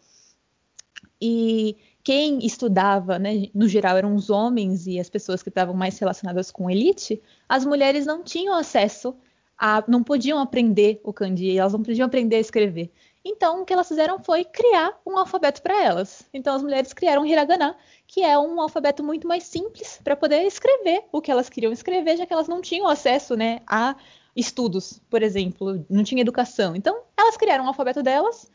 E 1.24 1.76
quem 2.02 2.44
estudava, 2.44 3.16
né, 3.16 3.46
no 3.54 3.68
geral 3.68 3.96
eram 3.96 4.16
os 4.16 4.28
homens 4.28 4.88
e 4.88 4.98
as 4.98 5.08
pessoas 5.08 5.40
que 5.40 5.50
estavam 5.50 5.72
mais 5.72 5.96
relacionadas 5.96 6.50
com 6.50 6.68
elite, 6.68 7.22
as 7.48 7.64
mulheres 7.64 8.04
não 8.04 8.24
tinham 8.24 8.56
acesso 8.56 9.14
a, 9.56 9.84
não 9.86 10.02
podiam 10.02 10.40
aprender 10.40 11.00
o 11.04 11.12
kanji, 11.12 11.56
elas 11.56 11.72
não 11.72 11.80
podiam 11.80 12.06
aprender 12.06 12.34
a 12.34 12.40
escrever. 12.40 12.90
Então, 13.24 13.62
o 13.62 13.64
que 13.64 13.72
elas 13.72 13.86
fizeram 13.86 14.18
foi 14.18 14.44
criar 14.44 15.00
um 15.06 15.16
alfabeto 15.16 15.62
para 15.62 15.80
elas. 15.80 16.28
Então, 16.34 16.56
as 16.56 16.62
mulheres 16.64 16.92
criaram 16.92 17.22
o 17.22 17.26
hiragana, 17.26 17.76
que 18.04 18.24
é 18.24 18.36
um 18.36 18.60
alfabeto 18.60 19.04
muito 19.04 19.28
mais 19.28 19.44
simples 19.44 20.00
para 20.02 20.16
poder 20.16 20.42
escrever 20.42 21.04
o 21.12 21.20
que 21.20 21.30
elas 21.30 21.48
queriam 21.48 21.72
escrever, 21.72 22.16
já 22.16 22.26
que 22.26 22.32
elas 22.32 22.48
não 22.48 22.60
tinham 22.60 22.88
acesso, 22.88 23.36
né, 23.36 23.60
a 23.64 23.94
estudos, 24.34 25.00
por 25.08 25.22
exemplo, 25.22 25.86
não 25.88 26.02
tinha 26.02 26.20
educação. 26.20 26.74
Então, 26.74 27.00
elas 27.16 27.36
criaram 27.36 27.62
um 27.62 27.68
alfabeto 27.68 28.02
delas 28.02 28.50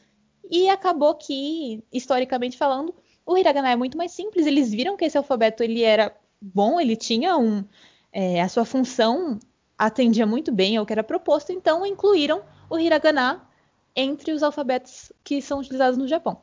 e 0.50 0.70
acabou 0.70 1.16
que, 1.16 1.84
historicamente 1.92 2.58
falando, 2.58 2.94
o 3.25 3.38
hiragana 3.38 3.72
é 3.72 3.75
muito 3.75 3.98
mais 3.98 4.12
simples. 4.12 4.46
Eles 4.46 4.72
viram 4.72 4.96
que 4.96 5.06
esse 5.06 5.18
alfabeto 5.18 5.63
ele 5.63 5.84
era 5.84 6.16
bom, 6.42 6.80
ele 6.80 6.96
tinha 6.96 7.38
um, 7.38 7.63
é, 8.12 8.42
a 8.42 8.50
sua 8.50 8.66
função 8.66 9.39
atendia 9.77 10.25
muito 10.25 10.51
bem 10.51 10.77
ao 10.77 10.86
que 10.86 10.94
era 10.94 11.04
proposto, 11.04 11.51
então 11.51 11.86
incluíram 11.86 12.44
o 12.70 12.80
hiragana 12.80 13.48
entre 13.96 14.32
os 14.32 14.42
alfabetos 14.42 15.12
que 15.24 15.42
são 15.42 15.60
utilizados 15.60 15.98
no 15.98 16.08
Japão. 16.08 16.42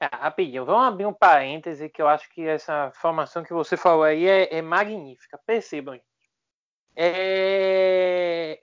É, 0.00 0.06
rapidinho, 0.06 0.64
vamos 0.64 0.86
abrir 0.86 1.06
um 1.06 1.14
parêntese 1.14 1.88
que 1.88 2.02
eu 2.02 2.08
acho 2.08 2.28
que 2.30 2.46
essa 2.46 2.90
formação 2.94 3.42
que 3.42 3.52
você 3.52 3.76
falou 3.76 4.02
aí 4.02 4.26
é, 4.26 4.56
é 4.56 4.62
magnífica. 4.62 5.38
Percebam. 5.46 5.98
É... 6.96 8.60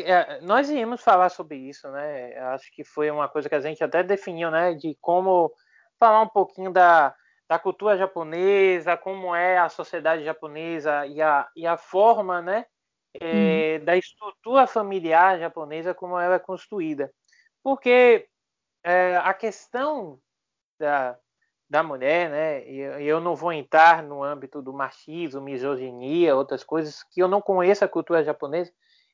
É, 0.00 0.40
nós 0.42 0.70
íamos 0.70 1.02
falar 1.02 1.28
sobre 1.28 1.56
isso, 1.56 1.90
né? 1.90 2.38
Acho 2.54 2.70
que 2.72 2.84
foi 2.84 3.10
uma 3.10 3.28
coisa 3.28 3.48
que 3.48 3.54
a 3.54 3.60
gente 3.60 3.82
até 3.82 4.02
definiu, 4.02 4.50
né? 4.50 4.74
De 4.74 4.96
como 5.00 5.52
falar 5.98 6.20
um 6.22 6.28
pouquinho 6.28 6.72
da, 6.72 7.14
da 7.52 7.58
cultura 7.58 7.98
japonesa, 7.98 8.96
como 8.96 9.34
é 9.34 9.58
a 9.58 9.68
sociedade 9.68 10.24
japonesa 10.24 11.06
e 11.06 11.20
a, 11.20 11.46
e 11.54 11.66
a 11.66 11.76
forma, 11.76 12.40
né, 12.40 12.64
é, 13.20 13.76
uhum. 13.78 13.84
da 13.84 13.94
estrutura 13.94 14.66
familiar 14.66 15.38
japonesa, 15.38 15.92
como 15.92 16.18
ela 16.18 16.36
é 16.36 16.38
construída. 16.38 17.12
Porque 17.62 18.26
é, 18.82 19.18
a 19.18 19.34
questão 19.34 20.18
da, 20.80 21.16
da 21.68 21.82
mulher, 21.82 22.30
né, 22.30 22.66
e 22.68 23.06
eu 23.06 23.20
não 23.20 23.36
vou 23.36 23.52
entrar 23.52 24.02
no 24.02 24.24
âmbito 24.24 24.62
do 24.62 24.72
machismo, 24.72 25.42
misoginia, 25.42 26.34
outras 26.34 26.64
coisas, 26.64 27.02
que 27.02 27.22
eu 27.22 27.28
não 27.28 27.42
conheço 27.42 27.84
a 27.84 27.88
cultura 27.88 28.24
japonesa, 28.24 28.72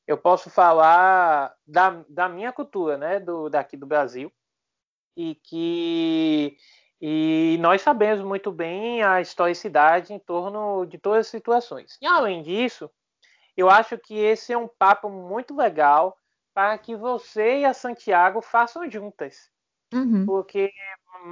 eu 0.08 0.16
posso 0.16 0.48
falar 0.48 1.54
da, 1.66 2.02
da 2.08 2.30
minha 2.30 2.50
cultura, 2.50 2.96
né, 2.96 3.20
do, 3.20 3.50
daqui 3.50 3.76
do 3.76 3.86
Brasil, 3.86 4.32
e 5.14 5.34
que 5.34 6.56
e 7.00 7.58
nós 7.60 7.82
sabemos 7.82 8.24
muito 8.24 8.50
bem 8.50 9.02
a 9.04 9.20
historicidade 9.20 10.12
em 10.12 10.18
torno 10.18 10.84
de 10.86 10.98
todas 10.98 11.26
as 11.26 11.28
situações. 11.28 11.96
E 12.00 12.06
além 12.06 12.42
disso, 12.42 12.90
eu 13.56 13.70
acho 13.70 13.96
que 13.98 14.18
esse 14.18 14.52
é 14.52 14.58
um 14.58 14.66
papo 14.66 15.08
muito 15.08 15.54
legal 15.54 16.16
para 16.52 16.76
que 16.78 16.96
você 16.96 17.60
e 17.60 17.64
a 17.64 17.74
Santiago 17.74 18.40
façam 18.40 18.90
juntas. 18.90 19.48
Uhum. 19.94 20.26
Porque 20.26 20.72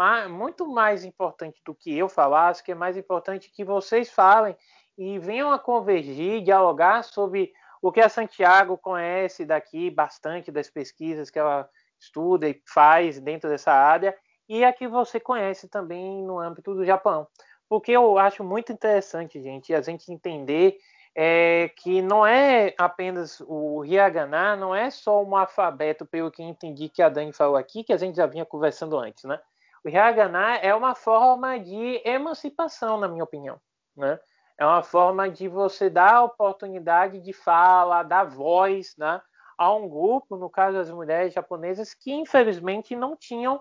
é 0.01 0.29
muito 0.29 0.69
mais 0.69 1.05
importante 1.05 1.61
do 1.65 1.75
que 1.75 1.97
eu 1.97 2.09
falar, 2.09 2.49
acho 2.51 2.63
que 2.63 2.73
é 2.73 2.77
mais 2.77 2.97
importante 2.97 3.51
que 3.51 3.65
vocês 3.65 4.11
falem 4.11 4.57
e 4.97 5.19
venham 5.19 5.51
a 5.51 5.59
convergir, 5.59 6.43
dialogar 6.43 7.03
sobre 7.03 7.53
o 7.83 7.93
que 7.93 8.01
a 8.01 8.09
Santiago 8.09 8.79
conhece 8.79 9.45
daqui 9.45 9.91
bastante 9.91 10.51
das 10.51 10.71
pesquisas 10.71 11.31
que 11.31 11.39
ela 11.39 11.69
estuda 12.01 12.49
e 12.49 12.61
faz 12.67 13.21
dentro 13.21 13.49
dessa 13.49 13.73
área 13.73 14.17
e 14.49 14.65
a 14.65 14.73
que 14.73 14.87
você 14.87 15.19
conhece 15.19 15.69
também 15.69 16.23
no 16.23 16.39
âmbito 16.39 16.75
do 16.75 16.85
Japão. 16.85 17.27
Porque 17.69 17.93
eu 17.93 18.19
acho 18.19 18.45
muito 18.45 18.73
interessante, 18.73 19.43
gente, 19.43 19.75
a 19.75 19.81
gente 19.81 20.13
entender 20.13 20.79
é, 21.19 21.71
que 21.77 22.03
não 22.03 22.27
é 22.27 22.75
apenas 22.79 23.41
o 23.41 23.85
hiragana, 23.85 24.55
não 24.55 24.75
é 24.75 24.91
só 24.91 25.25
um 25.25 25.35
alfabeto, 25.35 26.05
pelo 26.05 26.31
que 26.31 26.43
entendi 26.43 26.89
que 26.89 27.03
a 27.03 27.09
Dani 27.09 27.33
falou 27.33 27.57
aqui, 27.57 27.83
que 27.83 27.93
a 27.93 27.97
gente 27.97 28.17
já 28.17 28.27
vinha 28.27 28.45
conversando 28.45 28.99
antes, 28.99 29.25
né? 29.25 29.41
O 29.83 29.89
hiragana 29.89 30.57
é 30.57 30.75
uma 30.75 30.95
forma 30.95 31.59
de 31.59 32.03
emancipação, 32.05 32.99
na 32.99 33.09
minha 33.09 33.25
opinião, 33.25 33.59
né? 33.97 34.19
É 34.59 34.65
uma 34.65 34.83
forma 34.83 35.29
de 35.29 35.49
você 35.49 35.91
dar 35.91 36.23
oportunidade 36.23 37.21
de 37.21 37.33
fala, 37.33 38.03
dar 38.03 38.25
voz, 38.25 38.95
né? 38.97 39.21
A 39.59 39.73
um 39.75 39.89
grupo, 39.89 40.37
no 40.37 40.49
caso 40.49 40.77
das 40.77 40.91
mulheres 40.91 41.33
japonesas, 41.33 41.95
que 41.95 42.13
infelizmente 42.13 42.97
não 42.97 43.17
tinham 43.17 43.61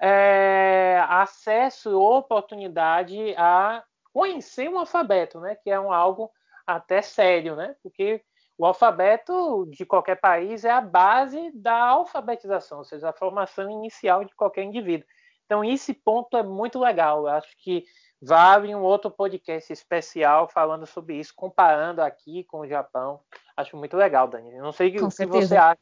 é, 0.00 1.04
acesso 1.08 1.90
ou 1.98 2.18
oportunidade 2.18 3.34
a 3.36 3.82
conhecer 4.12 4.68
um 4.68 4.78
alfabeto, 4.78 5.40
né? 5.40 5.56
Que 5.56 5.70
é 5.70 5.78
um 5.78 5.92
algo 5.92 6.30
até 6.66 7.02
sério, 7.02 7.54
né? 7.54 7.76
Porque 7.82 8.22
o 8.56 8.64
alfabeto 8.66 9.66
de 9.70 9.84
qualquer 9.84 10.16
país 10.16 10.64
é 10.64 10.70
a 10.70 10.80
base 10.80 11.50
da 11.54 11.76
alfabetização, 11.76 12.78
ou 12.78 12.84
seja, 12.84 13.10
a 13.10 13.12
formação 13.12 13.70
inicial 13.70 14.24
de 14.24 14.34
qualquer 14.34 14.64
indivíduo. 14.64 15.06
Então, 15.50 15.64
esse 15.64 15.92
ponto 15.92 16.36
é 16.36 16.44
muito 16.44 16.78
legal. 16.78 17.22
Eu 17.22 17.32
acho 17.32 17.56
que 17.58 17.84
vale 18.22 18.72
um 18.72 18.82
outro 18.82 19.10
podcast 19.10 19.72
especial 19.72 20.48
falando 20.48 20.86
sobre 20.86 21.16
isso, 21.16 21.34
comparando 21.34 22.00
aqui 22.00 22.44
com 22.44 22.60
o 22.60 22.68
Japão. 22.68 23.18
Acho 23.56 23.76
muito 23.76 23.96
legal, 23.96 24.28
Dani. 24.28 24.56
Não 24.58 24.70
sei 24.70 24.90
o 24.90 25.10
que 25.10 25.26
você 25.26 25.56
acha. 25.56 25.80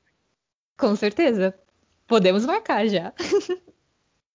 Com 0.78 0.96
certeza. 0.96 1.54
Podemos 2.06 2.46
marcar 2.46 2.86
já. 2.86 3.12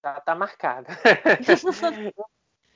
Tá, 0.03 0.21
tá 0.21 0.35
marcado. 0.35 0.85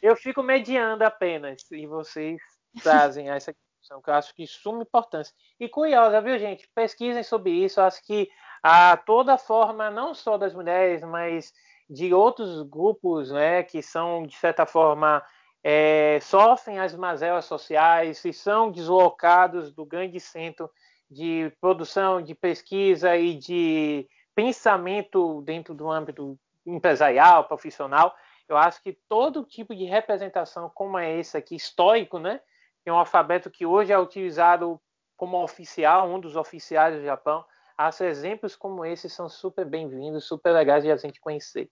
eu 0.01 0.15
fico 0.15 0.41
mediando 0.41 1.03
apenas 1.03 1.69
e 1.69 1.85
vocês 1.85 2.41
trazem 2.81 3.29
essa 3.29 3.53
questão 3.79 4.01
que 4.01 4.09
eu 4.09 4.15
acho 4.15 4.33
que 4.33 4.47
suma 4.47 4.81
importância. 4.81 5.31
E 5.59 5.69
curiosa, 5.69 6.21
viu, 6.21 6.39
gente? 6.39 6.67
Pesquisem 6.73 7.21
sobre 7.21 7.51
isso. 7.51 7.79
Eu 7.79 7.83
acho 7.83 8.01
que 8.03 8.27
a 8.63 8.97
toda 8.97 9.37
forma, 9.37 9.91
não 9.91 10.15
só 10.15 10.39
das 10.39 10.55
mulheres, 10.55 11.03
mas 11.03 11.53
de 11.89 12.13
outros 12.13 12.63
grupos, 12.63 13.31
né, 13.31 13.63
que 13.63 13.81
são 13.81 14.23
de 14.23 14.35
certa 14.35 14.65
forma 14.65 15.23
é, 15.63 16.19
sofrem 16.21 16.79
as 16.79 16.95
mazelas 16.95 17.45
sociais 17.45 18.23
e 18.23 18.33
são 18.33 18.71
deslocados 18.71 19.71
do 19.71 19.85
grande 19.85 20.19
centro 20.19 20.69
de 21.09 21.51
produção, 21.61 22.21
de 22.21 22.35
pesquisa 22.35 23.15
e 23.15 23.33
de 23.35 24.07
pensamento 24.35 25.41
dentro 25.41 25.73
do 25.73 25.89
âmbito 25.89 26.37
empresarial, 26.65 27.45
profissional, 27.45 28.13
eu 28.47 28.55
acho 28.55 28.81
que 28.81 28.93
todo 29.09 29.43
tipo 29.43 29.75
de 29.75 29.83
representação 29.83 30.71
como 30.73 30.97
é 30.97 31.17
esse 31.19 31.35
aqui, 31.35 31.55
histórico, 31.55 32.17
né? 32.17 32.39
É 32.85 32.91
um 32.91 32.97
alfabeto 32.97 33.49
que 33.49 33.65
hoje 33.65 33.91
é 33.91 33.99
utilizado 33.99 34.79
como 35.17 35.41
oficial, 35.43 36.07
um 36.07 36.19
dos 36.19 36.35
oficiais 36.35 36.95
do 36.95 37.03
Japão. 37.03 37.43
Acho 37.77 38.03
exemplos 38.03 38.55
como 38.55 38.83
esse 38.83 39.07
são 39.07 39.29
super 39.29 39.63
bem-vindos, 39.63 40.25
super 40.25 40.51
legais 40.51 40.83
de 40.83 40.91
a 40.91 40.97
gente 40.97 41.21
conhecer. 41.21 41.69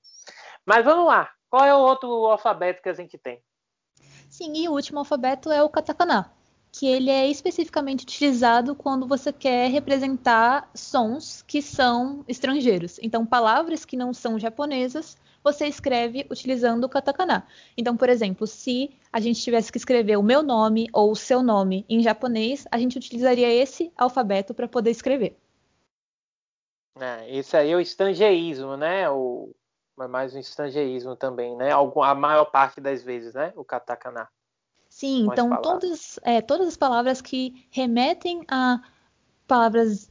Mas 0.63 0.85
vamos 0.85 1.07
lá, 1.07 1.31
qual 1.49 1.65
é 1.65 1.73
o 1.73 1.79
outro 1.79 2.09
alfabeto 2.27 2.83
que 2.83 2.89
a 2.89 2.93
gente 2.93 3.17
tem? 3.17 3.41
Sim, 4.29 4.53
e 4.55 4.69
o 4.69 4.73
último 4.73 4.99
alfabeto 4.99 5.51
é 5.51 5.63
o 5.63 5.69
katakana, 5.69 6.31
que 6.71 6.85
ele 6.85 7.09
é 7.09 7.27
especificamente 7.27 8.03
utilizado 8.03 8.75
quando 8.75 9.07
você 9.07 9.33
quer 9.33 9.71
representar 9.71 10.69
sons 10.75 11.41
que 11.41 11.59
são 11.59 12.23
estrangeiros. 12.27 12.99
Então, 13.01 13.25
palavras 13.25 13.83
que 13.83 13.97
não 13.97 14.13
são 14.13 14.37
japonesas, 14.37 15.17
você 15.43 15.65
escreve 15.65 16.27
utilizando 16.29 16.83
o 16.83 16.89
katakana. 16.89 17.47
Então, 17.75 17.97
por 17.97 18.09
exemplo, 18.09 18.45
se 18.45 18.91
a 19.11 19.19
gente 19.19 19.41
tivesse 19.41 19.71
que 19.71 19.77
escrever 19.79 20.17
o 20.17 20.23
meu 20.23 20.43
nome 20.43 20.87
ou 20.93 21.11
o 21.11 21.15
seu 21.15 21.41
nome 21.41 21.83
em 21.89 22.03
japonês, 22.03 22.67
a 22.71 22.77
gente 22.77 22.95
utilizaria 22.95 23.51
esse 23.51 23.91
alfabeto 23.97 24.53
para 24.53 24.67
poder 24.67 24.91
escrever. 24.91 25.35
É, 26.99 27.35
esse 27.35 27.57
aí 27.57 27.71
é 27.71 27.75
o 27.75 27.79
estrangeirismo, 27.79 28.77
né? 28.77 29.09
O, 29.09 29.53
mais 30.09 30.33
um 30.33 30.39
estrangeirismo 30.39 31.15
também, 31.15 31.55
né? 31.55 31.71
A 31.71 32.15
maior 32.15 32.45
parte 32.45 32.79
das 32.79 33.03
vezes, 33.03 33.33
né? 33.33 33.51
O 33.55 33.63
katakana. 33.63 34.27
Sim, 34.89 35.27
então 35.29 35.61
todas, 35.61 36.19
é, 36.23 36.41
todas 36.41 36.69
as 36.69 36.77
palavras 36.77 37.21
que 37.21 37.67
remetem 37.69 38.45
a 38.49 38.81
palavras 39.45 40.09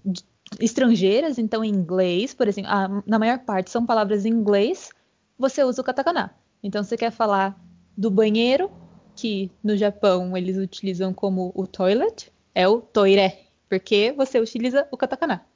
estrangeiras, 0.60 1.38
então 1.38 1.64
em 1.64 1.70
inglês, 1.70 2.34
por 2.34 2.48
exemplo, 2.48 2.70
a, 2.70 3.02
na 3.06 3.18
maior 3.18 3.38
parte 3.38 3.70
são 3.70 3.86
palavras 3.86 4.26
em 4.26 4.30
inglês, 4.30 4.90
você 5.38 5.64
usa 5.64 5.80
o 5.80 5.84
katakana. 5.84 6.34
Então 6.62 6.84
você 6.84 6.96
quer 6.98 7.10
falar 7.10 7.58
do 7.96 8.10
banheiro, 8.10 8.70
que 9.16 9.50
no 9.62 9.76
Japão 9.76 10.36
eles 10.36 10.58
utilizam 10.58 11.14
como 11.14 11.50
o 11.54 11.66
toilet, 11.66 12.30
é 12.54 12.68
o 12.68 12.80
toire, 12.80 13.38
porque 13.68 14.12
você 14.12 14.38
utiliza 14.38 14.86
o 14.90 14.96
katakana. 14.96 15.46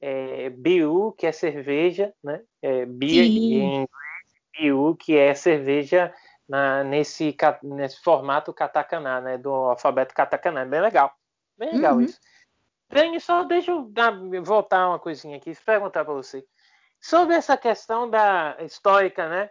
É, 0.00 0.50
biu, 0.50 1.12
que 1.18 1.26
é 1.26 1.32
cerveja, 1.32 2.14
né? 2.22 2.42
É, 2.62 2.86
beer 2.86 3.24
em 3.24 3.54
inglês, 3.54 3.88
biu, 4.56 4.96
que 4.96 5.16
é 5.16 5.34
cerveja 5.34 6.14
na, 6.48 6.82
nesse, 6.82 7.36
nesse 7.62 8.00
formato 8.02 8.52
katakana, 8.52 9.20
né, 9.20 9.38
do 9.38 9.50
alfabeto 9.50 10.14
katakana. 10.14 10.60
É 10.60 10.64
bem 10.64 10.80
legal. 10.80 11.12
Bem 11.56 11.72
legal 11.72 11.96
uhum. 11.96 12.00
isso. 12.02 12.18
Dani, 12.90 13.20
só 13.20 13.44
deixa 13.44 13.70
eu 13.70 13.82
dar, 13.90 14.12
voltar 14.42 14.88
uma 14.88 14.98
coisinha 14.98 15.36
aqui, 15.36 15.52
perguntar 15.64 16.04
para 16.04 16.14
você. 16.14 16.44
Sobre 17.00 17.34
essa 17.34 17.56
questão 17.56 18.08
da 18.08 18.56
histórica, 18.60 19.28
né? 19.28 19.50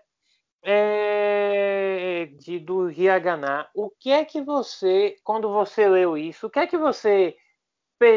É, 0.63 2.29
de, 2.39 2.59
do 2.59 2.89
hiragana, 2.89 3.69
o 3.75 3.89
que 3.89 4.11
é 4.11 4.25
que 4.25 4.41
você, 4.41 5.15
quando 5.23 5.49
você 5.53 5.87
leu 5.87 6.17
isso, 6.17 6.47
o 6.47 6.49
que 6.49 6.59
é 6.59 6.67
que 6.67 6.77
você 6.77 7.37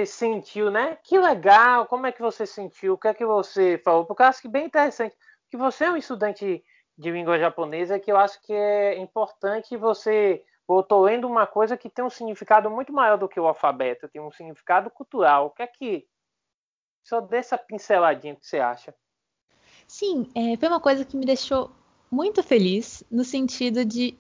sentiu, 0.06 0.70
né? 0.70 0.96
Que 1.02 1.18
legal, 1.18 1.86
como 1.86 2.06
é 2.06 2.12
que 2.12 2.20
você 2.20 2.46
sentiu, 2.46 2.94
o 2.94 2.98
que 2.98 3.08
é 3.08 3.14
que 3.14 3.24
você 3.24 3.78
falou? 3.78 4.04
Porque 4.04 4.22
eu 4.22 4.26
acho 4.26 4.42
que 4.42 4.48
bem 4.48 4.66
interessante, 4.66 5.16
que 5.50 5.56
você 5.56 5.84
é 5.84 5.90
um 5.90 5.96
estudante 5.96 6.62
de 6.96 7.10
língua 7.10 7.38
japonesa 7.38 7.98
que 7.98 8.12
eu 8.12 8.16
acho 8.16 8.40
que 8.42 8.52
é 8.52 8.98
importante 8.98 9.76
você. 9.76 10.44
Eu 10.68 10.80
estou 10.80 11.02
lendo 11.02 11.26
uma 11.26 11.46
coisa 11.46 11.76
que 11.76 11.88
tem 11.88 12.04
um 12.04 12.10
significado 12.10 12.70
muito 12.70 12.92
maior 12.92 13.18
do 13.18 13.28
que 13.28 13.40
o 13.40 13.46
alfabeto, 13.46 14.08
tem 14.08 14.20
um 14.20 14.30
significado 14.30 14.90
cultural. 14.90 15.46
O 15.46 15.50
que 15.50 15.62
é 15.62 15.66
que. 15.66 16.06
Só 17.02 17.20
dessa 17.20 17.58
pinceladinha 17.58 18.36
que 18.36 18.46
você 18.46 18.58
acha? 18.58 18.94
Sim, 19.88 20.30
é, 20.34 20.56
foi 20.56 20.68
uma 20.68 20.78
coisa 20.78 21.04
que 21.04 21.16
me 21.16 21.24
deixou 21.24 21.72
muito 22.10 22.42
feliz, 22.42 23.02
no 23.10 23.24
sentido 23.24 23.84
de 23.84 24.16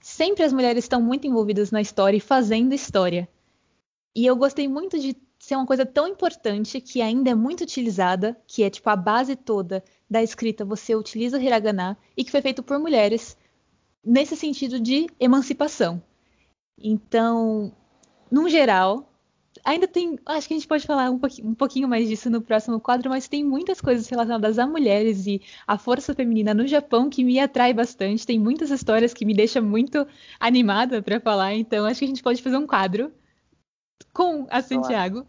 sempre 0.00 0.42
as 0.42 0.52
mulheres 0.52 0.84
estão 0.84 1.00
muito 1.00 1.26
envolvidas 1.26 1.70
na 1.70 1.80
história 1.80 2.16
e 2.16 2.20
fazendo 2.20 2.74
história. 2.74 3.28
E 4.14 4.26
eu 4.26 4.36
gostei 4.36 4.68
muito 4.68 4.98
de 4.98 5.16
ser 5.38 5.56
uma 5.56 5.66
coisa 5.66 5.84
tão 5.84 6.06
importante 6.06 6.80
que 6.80 7.00
ainda 7.00 7.30
é 7.30 7.34
muito 7.34 7.62
utilizada, 7.62 8.40
que 8.46 8.62
é 8.62 8.70
tipo 8.70 8.88
a 8.88 8.96
base 8.96 9.34
toda 9.34 9.82
da 10.08 10.22
escrita 10.22 10.64
você 10.64 10.94
utiliza 10.94 11.38
o 11.38 11.40
hiragana 11.40 11.98
e 12.16 12.22
que 12.22 12.30
foi 12.30 12.42
feito 12.42 12.62
por 12.62 12.78
mulheres 12.78 13.36
nesse 14.04 14.36
sentido 14.36 14.78
de 14.78 15.06
emancipação. 15.18 16.02
Então, 16.78 17.72
no 18.30 18.48
geral, 18.48 19.10
ainda 19.64 19.88
tem, 19.88 20.18
acho 20.26 20.48
que 20.48 20.54
a 20.54 20.56
gente 20.56 20.68
pode 20.68 20.86
falar 20.86 21.10
um 21.10 21.18
pouquinho, 21.18 21.48
um 21.48 21.54
pouquinho 21.54 21.88
mais 21.88 22.08
disso 22.08 22.30
no 22.30 22.40
próximo 22.40 22.78
quadro, 22.80 23.10
mas 23.10 23.28
tem 23.28 23.44
muitas 23.44 23.80
coisas 23.80 24.08
relacionadas 24.08 24.58
a 24.58 24.66
mulheres 24.66 25.26
e 25.26 25.40
a 25.66 25.78
força 25.78 26.14
feminina 26.14 26.52
no 26.54 26.66
Japão 26.66 27.08
que 27.08 27.24
me 27.24 27.38
atrai 27.38 27.72
bastante. 27.72 28.26
Tem 28.26 28.38
muitas 28.38 28.70
histórias 28.70 29.14
que 29.14 29.24
me 29.24 29.34
deixam 29.34 29.62
muito 29.62 30.06
animada 30.38 31.02
para 31.02 31.20
falar, 31.20 31.54
então 31.54 31.84
acho 31.84 32.00
que 32.00 32.04
a 32.04 32.08
gente 32.08 32.22
pode 32.22 32.42
fazer 32.42 32.56
um 32.56 32.66
quadro 32.66 33.12
com 34.12 34.46
a 34.50 34.62
Santiago 34.62 35.26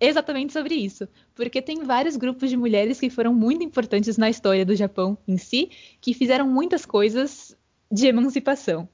exatamente 0.00 0.52
sobre 0.52 0.74
isso, 0.74 1.08
porque 1.34 1.62
tem 1.62 1.82
vários 1.84 2.16
grupos 2.16 2.50
de 2.50 2.56
mulheres 2.56 3.00
que 3.00 3.08
foram 3.08 3.32
muito 3.32 3.64
importantes 3.64 4.18
na 4.18 4.28
história 4.28 4.64
do 4.64 4.74
Japão 4.74 5.16
em 5.26 5.38
si, 5.38 5.70
que 6.00 6.12
fizeram 6.12 6.46
muitas 6.46 6.84
coisas 6.84 7.56
de 7.90 8.06
emancipação. 8.06 8.88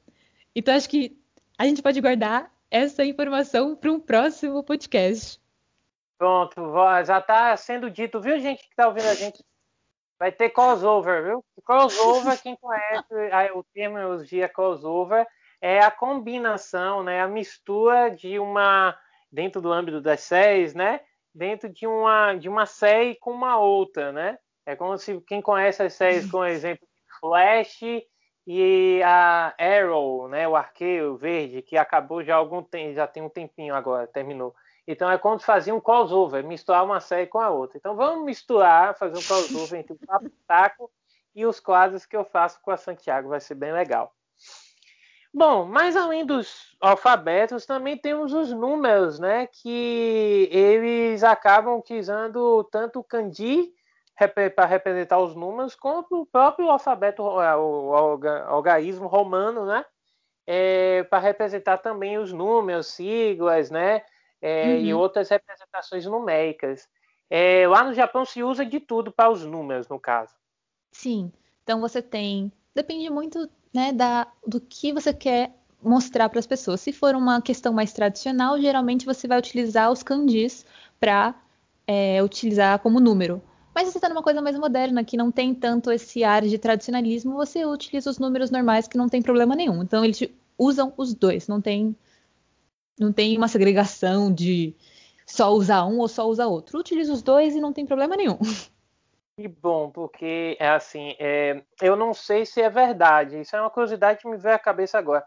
Então 0.54 0.74
acho 0.74 0.88
que 0.88 1.16
a 1.58 1.64
gente 1.64 1.82
pode 1.82 2.00
guardar 2.00 2.52
essa 2.70 3.04
informação 3.04 3.74
para 3.74 3.90
um 3.90 3.98
próximo 3.98 4.62
podcast. 4.62 5.40
Pronto, 6.18 6.54
já 7.04 7.18
está 7.18 7.56
sendo 7.56 7.90
dito, 7.90 8.20
viu, 8.20 8.38
gente 8.38 8.62
que 8.62 8.70
está 8.70 8.86
ouvindo 8.86 9.08
a 9.08 9.14
gente? 9.14 9.42
Vai 10.18 10.30
ter 10.30 10.50
crossover, 10.50 11.24
viu? 11.24 11.44
Crossover, 11.64 12.40
quem 12.42 12.54
conhece 12.56 13.14
o 13.54 13.64
terminologia 13.72 14.48
crossover, 14.48 15.26
é 15.62 15.80
a 15.80 15.90
combinação, 15.90 17.02
né, 17.02 17.22
a 17.22 17.28
mistura 17.28 18.10
de 18.10 18.38
uma 18.38 18.96
dentro 19.30 19.60
do 19.60 19.72
âmbito 19.72 20.00
das 20.00 20.20
séries, 20.20 20.74
né? 20.74 21.00
Dentro 21.34 21.68
de 21.68 21.86
uma, 21.86 22.34
de 22.34 22.48
uma 22.48 22.66
série 22.66 23.14
com 23.14 23.30
uma 23.30 23.58
outra, 23.58 24.12
né? 24.12 24.38
É 24.66 24.76
como 24.76 24.96
se 24.98 25.20
quem 25.22 25.40
conhece 25.40 25.82
as 25.82 25.94
séries, 25.94 26.30
como 26.30 26.44
exemplo, 26.44 26.86
Flash 27.20 27.80
e 28.46 29.00
a 29.04 29.54
Arrow, 29.58 30.28
né? 30.28 30.48
O 30.48 30.56
Arqueiro 30.56 31.16
Verde, 31.16 31.62
que 31.62 31.76
acabou 31.76 32.22
já 32.22 32.36
algum 32.36 32.62
tempo, 32.62 32.94
já 32.94 33.06
tem 33.06 33.22
um 33.22 33.28
tempinho 33.28 33.74
agora, 33.74 34.06
terminou. 34.06 34.54
Então 34.86 35.10
é 35.10 35.18
como 35.18 35.38
se 35.38 35.46
fazia 35.46 35.74
um 35.74 35.80
crossover, 35.80 36.42
misturar 36.42 36.84
uma 36.84 37.00
série 37.00 37.26
com 37.26 37.38
a 37.38 37.50
outra. 37.50 37.78
Então 37.78 37.94
vamos 37.94 38.24
misturar, 38.24 38.96
fazer 38.96 39.18
um 39.18 39.22
crossover 39.22 39.78
entre 39.78 39.92
o 39.92 39.98
Papo 40.06 40.30
Taco 40.46 40.90
e 41.34 41.46
os 41.46 41.60
quadros 41.60 42.04
que 42.04 42.16
eu 42.16 42.24
faço 42.24 42.60
com 42.60 42.70
a 42.70 42.76
Santiago, 42.76 43.28
vai 43.28 43.40
ser 43.40 43.54
bem 43.54 43.72
legal. 43.72 44.12
Bom, 45.32 45.64
mas 45.64 45.96
além 45.96 46.26
dos 46.26 46.76
alfabetos, 46.80 47.64
também 47.64 47.96
temos 47.96 48.32
os 48.32 48.52
números, 48.52 49.20
né? 49.20 49.46
Que 49.46 50.48
eles 50.50 51.22
acabam 51.22 51.78
utilizando 51.78 52.64
tanto 52.64 52.98
o 52.98 53.04
kanji 53.04 53.72
para 54.54 54.66
representar 54.66 55.18
os 55.18 55.34
números, 55.34 55.74
como 55.74 56.04
o 56.10 56.26
próprio 56.26 56.68
alfabeto, 56.68 57.22
o 57.22 57.40
algarismo 58.48 59.06
romano, 59.06 59.64
né? 59.64 59.84
É, 60.46 61.04
para 61.04 61.20
representar 61.20 61.78
também 61.78 62.18
os 62.18 62.32
números, 62.32 62.88
siglas, 62.88 63.70
né? 63.70 64.02
É, 64.42 64.64
uhum. 64.64 64.76
E 64.80 64.94
outras 64.94 65.28
representações 65.28 66.04
numéricas. 66.06 66.88
É, 67.30 67.68
lá 67.68 67.84
no 67.84 67.94
Japão 67.94 68.24
se 68.24 68.42
usa 68.42 68.66
de 68.66 68.80
tudo 68.80 69.12
para 69.12 69.30
os 69.30 69.44
números, 69.44 69.88
no 69.88 70.00
caso. 70.00 70.34
Sim. 70.90 71.32
Então 71.62 71.80
você 71.80 72.02
tem. 72.02 72.50
Depende 72.74 73.08
muito 73.08 73.48
né, 73.72 73.92
da, 73.92 74.26
do 74.46 74.60
que 74.60 74.92
você 74.92 75.12
quer 75.12 75.54
mostrar 75.82 76.28
para 76.28 76.38
as 76.38 76.46
pessoas. 76.46 76.80
Se 76.80 76.92
for 76.92 77.14
uma 77.14 77.40
questão 77.40 77.72
mais 77.72 77.92
tradicional, 77.92 78.60
geralmente 78.60 79.06
você 79.06 79.26
vai 79.26 79.38
utilizar 79.38 79.90
os 79.90 80.02
kanjis 80.02 80.64
para 80.98 81.34
é, 81.86 82.22
utilizar 82.22 82.78
como 82.80 83.00
número. 83.00 83.42
Mas 83.74 83.86
se 83.86 83.92
você 83.92 83.98
está 83.98 84.08
numa 84.08 84.22
coisa 84.22 84.42
mais 84.42 84.58
moderna, 84.58 85.04
que 85.04 85.16
não 85.16 85.30
tem 85.30 85.54
tanto 85.54 85.90
esse 85.90 86.24
ar 86.24 86.42
de 86.42 86.58
tradicionalismo, 86.58 87.34
você 87.34 87.64
utiliza 87.64 88.10
os 88.10 88.18
números 88.18 88.50
normais, 88.50 88.88
que 88.88 88.98
não 88.98 89.08
tem 89.08 89.22
problema 89.22 89.54
nenhum. 89.54 89.82
Então, 89.82 90.04
eles 90.04 90.20
usam 90.58 90.92
os 90.96 91.14
dois, 91.14 91.48
não 91.48 91.60
tem, 91.60 91.96
não 92.98 93.12
tem 93.12 93.36
uma 93.36 93.48
segregação 93.48 94.32
de 94.32 94.74
só 95.24 95.52
usar 95.54 95.86
um 95.86 95.98
ou 95.98 96.08
só 96.08 96.28
usar 96.28 96.46
outro. 96.46 96.78
Utiliza 96.78 97.12
os 97.12 97.22
dois 97.22 97.54
e 97.54 97.60
não 97.60 97.72
tem 97.72 97.86
problema 97.86 98.16
nenhum. 98.16 98.38
Que 99.40 99.48
bom, 99.48 99.90
porque 99.90 100.54
é 100.60 100.68
assim, 100.68 101.16
é, 101.18 101.64
eu 101.80 101.96
não 101.96 102.12
sei 102.12 102.44
se 102.44 102.60
é 102.60 102.68
verdade. 102.68 103.40
Isso 103.40 103.56
é 103.56 103.60
uma 103.62 103.70
curiosidade 103.70 104.20
que 104.20 104.28
me 104.28 104.36
veio 104.36 104.54
à 104.54 104.58
cabeça 104.58 104.98
agora. 104.98 105.24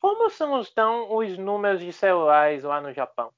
Como 0.00 0.28
são 0.30 0.60
então 0.60 1.14
os 1.14 1.38
números 1.38 1.78
de 1.78 1.92
celulares 1.92 2.64
lá 2.64 2.80
no 2.80 2.92
Japão? 2.92 3.32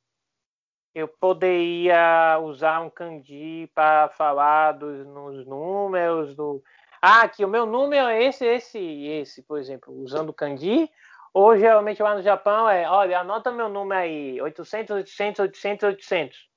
Eu 0.95 1.07
poderia 1.07 2.39
usar 2.43 2.81
um 2.81 2.89
kanji 2.89 3.71
para 3.75 4.09
falar 4.09 4.73
dos 4.73 5.07
nos 5.07 5.47
números 5.47 6.35
do. 6.35 6.63
Ah, 7.03 7.25
aqui 7.25 7.45
o 7.45 7.49
meu 7.49 7.67
número 7.67 8.09
é 8.09 8.25
esse, 8.25 8.47
esse 8.47 8.79
e 8.79 9.21
esse, 9.21 9.43
por 9.43 9.59
exemplo, 9.59 9.93
usando 9.93 10.33
kanji. 10.33 10.91
Ou 11.35 11.55
geralmente 11.55 12.03
lá 12.03 12.15
no 12.15 12.23
Japão 12.23 12.67
é, 12.67 12.89
olha, 12.89 13.21
anota 13.21 13.53
meu 13.53 13.69
número 13.69 14.01
aí, 14.01 14.41
800, 14.41 14.97
800, 14.97 15.41
800, 15.41 15.83
800. 15.83 16.49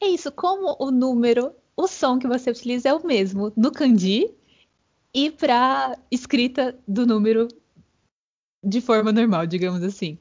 É 0.00 0.06
isso, 0.06 0.30
como 0.30 0.76
o 0.78 0.92
número 0.92 1.52
o 1.76 1.86
som 1.86 2.18
que 2.18 2.26
você 2.26 2.50
utiliza 2.50 2.88
é 2.88 2.94
o 2.94 3.06
mesmo 3.06 3.52
no 3.56 3.72
kanji 3.72 4.34
e 5.12 5.30
para 5.30 5.96
escrita 6.10 6.78
do 6.86 7.06
número 7.06 7.48
de 8.62 8.80
forma 8.80 9.12
normal, 9.12 9.46
digamos 9.46 9.82
assim. 9.82 10.18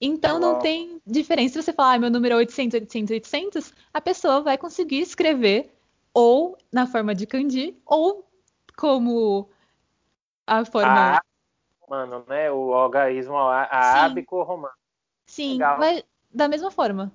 Então 0.00 0.38
não 0.38 0.60
tem 0.60 1.00
diferença 1.04 1.54
se 1.54 1.62
você 1.62 1.72
falar, 1.72 1.94
ah, 1.94 1.98
meu 1.98 2.10
número 2.10 2.34
é 2.34 2.38
800, 2.38 2.80
800, 2.80 3.10
800, 3.10 3.74
a 3.92 4.00
pessoa 4.00 4.40
vai 4.40 4.56
conseguir 4.56 5.00
escrever 5.00 5.74
ou 6.14 6.56
na 6.72 6.86
forma 6.86 7.14
de 7.14 7.26
kanji 7.26 7.76
ou 7.84 8.24
como 8.76 9.48
a 10.46 10.64
forma 10.64 11.16
ah, 11.16 11.22
mano, 11.88 12.24
né? 12.28 12.50
O 12.50 12.72
algarismo 12.74 13.36
arábico 13.36 14.42
romano. 14.42 14.74
Sim, 15.26 15.54
Legal. 15.54 15.78
vai 15.78 16.04
da 16.32 16.48
mesma 16.48 16.70
forma. 16.70 17.12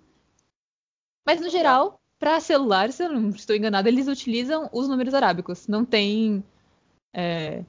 Mas 1.26 1.40
no 1.40 1.50
geral, 1.50 2.02
para 2.24 2.40
celular, 2.40 2.90
se 2.90 3.04
eu 3.04 3.12
não 3.12 3.32
estou 3.32 3.54
enganado, 3.54 3.90
eles 3.90 4.08
utilizam 4.08 4.70
os 4.72 4.88
números 4.88 5.14
arábicos. 5.14 5.68
Não 5.68 5.84
tem. 5.84 6.42
É, 7.14 7.66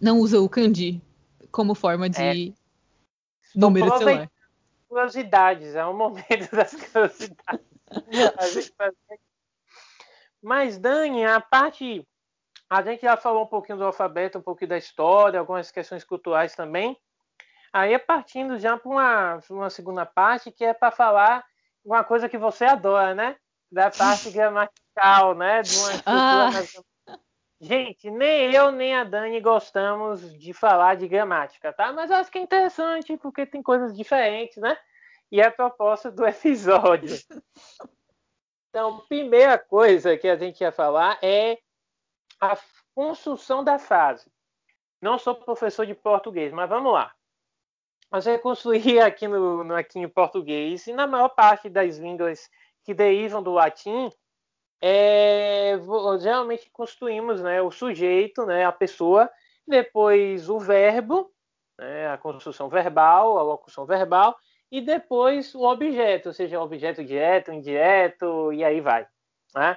não 0.00 0.18
usa 0.18 0.40
o 0.40 0.48
kanji 0.48 1.02
como 1.52 1.74
forma 1.74 2.08
de 2.08 2.22
é. 2.22 2.54
número 3.54 3.90
de 3.90 3.98
celular. 3.98 4.30
Curiosidades, 4.88 5.74
é 5.74 5.84
um 5.84 5.94
momento 5.94 6.48
das 6.56 6.74
curiosidades. 6.74 7.66
Mas, 10.42 10.78
Dani, 10.78 11.26
a 11.26 11.38
parte. 11.38 12.02
A 12.70 12.80
gente 12.80 13.02
já 13.02 13.14
falou 13.14 13.44
um 13.44 13.46
pouquinho 13.46 13.76
do 13.76 13.84
alfabeto, 13.84 14.38
um 14.38 14.42
pouquinho 14.42 14.70
da 14.70 14.78
história, 14.78 15.38
algumas 15.38 15.70
questões 15.70 16.02
culturais 16.02 16.54
também. 16.54 16.96
Aí 17.70 17.92
é 17.92 17.98
partindo 17.98 18.58
já 18.58 18.78
para 18.78 18.90
uma, 18.90 19.40
uma 19.50 19.68
segunda 19.68 20.06
parte, 20.06 20.50
que 20.50 20.64
é 20.64 20.72
para 20.72 20.90
falar 20.90 21.44
uma 21.84 22.02
coisa 22.02 22.28
que 22.28 22.38
você 22.38 22.64
adora, 22.64 23.14
né? 23.14 23.36
Da 23.70 23.90
parte 23.90 24.30
gramatical, 24.30 25.34
né? 25.34 25.62
De 25.62 25.76
uma 25.76 25.90
estrutura 25.92 26.04
ah. 26.06 26.84
Gente, 27.60 28.10
nem 28.10 28.52
eu 28.52 28.70
nem 28.70 28.94
a 28.94 29.04
Dani 29.04 29.40
gostamos 29.40 30.36
de 30.38 30.52
falar 30.52 30.96
de 30.96 31.08
gramática, 31.08 31.72
tá? 31.72 31.92
Mas 31.92 32.10
eu 32.10 32.16
acho 32.16 32.30
que 32.30 32.38
é 32.38 32.42
interessante 32.42 33.16
porque 33.16 33.46
tem 33.46 33.62
coisas 33.62 33.96
diferentes, 33.96 34.58
né? 34.58 34.76
E 35.32 35.40
é 35.40 35.46
a 35.46 35.50
proposta 35.50 36.10
do 36.10 36.26
episódio. 36.28 37.16
Então, 38.68 39.00
primeira 39.08 39.56
coisa 39.56 40.16
que 40.16 40.28
a 40.28 40.36
gente 40.36 40.60
ia 40.60 40.72
falar 40.72 41.18
é 41.22 41.58
a 42.40 42.58
construção 42.94 43.64
da 43.64 43.78
frase. 43.78 44.30
Não 45.00 45.18
sou 45.18 45.34
professor 45.34 45.86
de 45.86 45.94
português, 45.94 46.52
mas 46.52 46.68
vamos 46.68 46.92
lá. 46.92 47.14
Mas 48.14 48.26
construir 48.40 49.00
aqui, 49.02 49.26
no, 49.26 49.64
no, 49.64 49.74
aqui 49.74 49.98
em 49.98 50.08
português, 50.08 50.86
e 50.86 50.92
na 50.92 51.04
maior 51.04 51.30
parte 51.30 51.68
das 51.68 51.96
línguas 51.96 52.48
que 52.84 52.94
derivam 52.94 53.42
do 53.42 53.50
latim, 53.50 54.08
é, 54.80 55.72
geralmente 56.20 56.70
construímos 56.70 57.42
né, 57.42 57.60
o 57.60 57.72
sujeito, 57.72 58.46
né, 58.46 58.64
a 58.64 58.70
pessoa, 58.70 59.28
depois 59.66 60.48
o 60.48 60.60
verbo, 60.60 61.28
né, 61.76 62.08
a 62.08 62.16
construção 62.16 62.68
verbal, 62.68 63.36
a 63.36 63.42
locução 63.42 63.84
verbal, 63.84 64.36
e 64.70 64.80
depois 64.80 65.52
o 65.52 65.64
objeto, 65.64 66.28
ou 66.28 66.32
seja, 66.32 66.60
objeto 66.60 67.02
direto, 67.02 67.52
indireto, 67.52 68.52
e 68.52 68.62
aí 68.62 68.80
vai. 68.80 69.08
Né? 69.56 69.76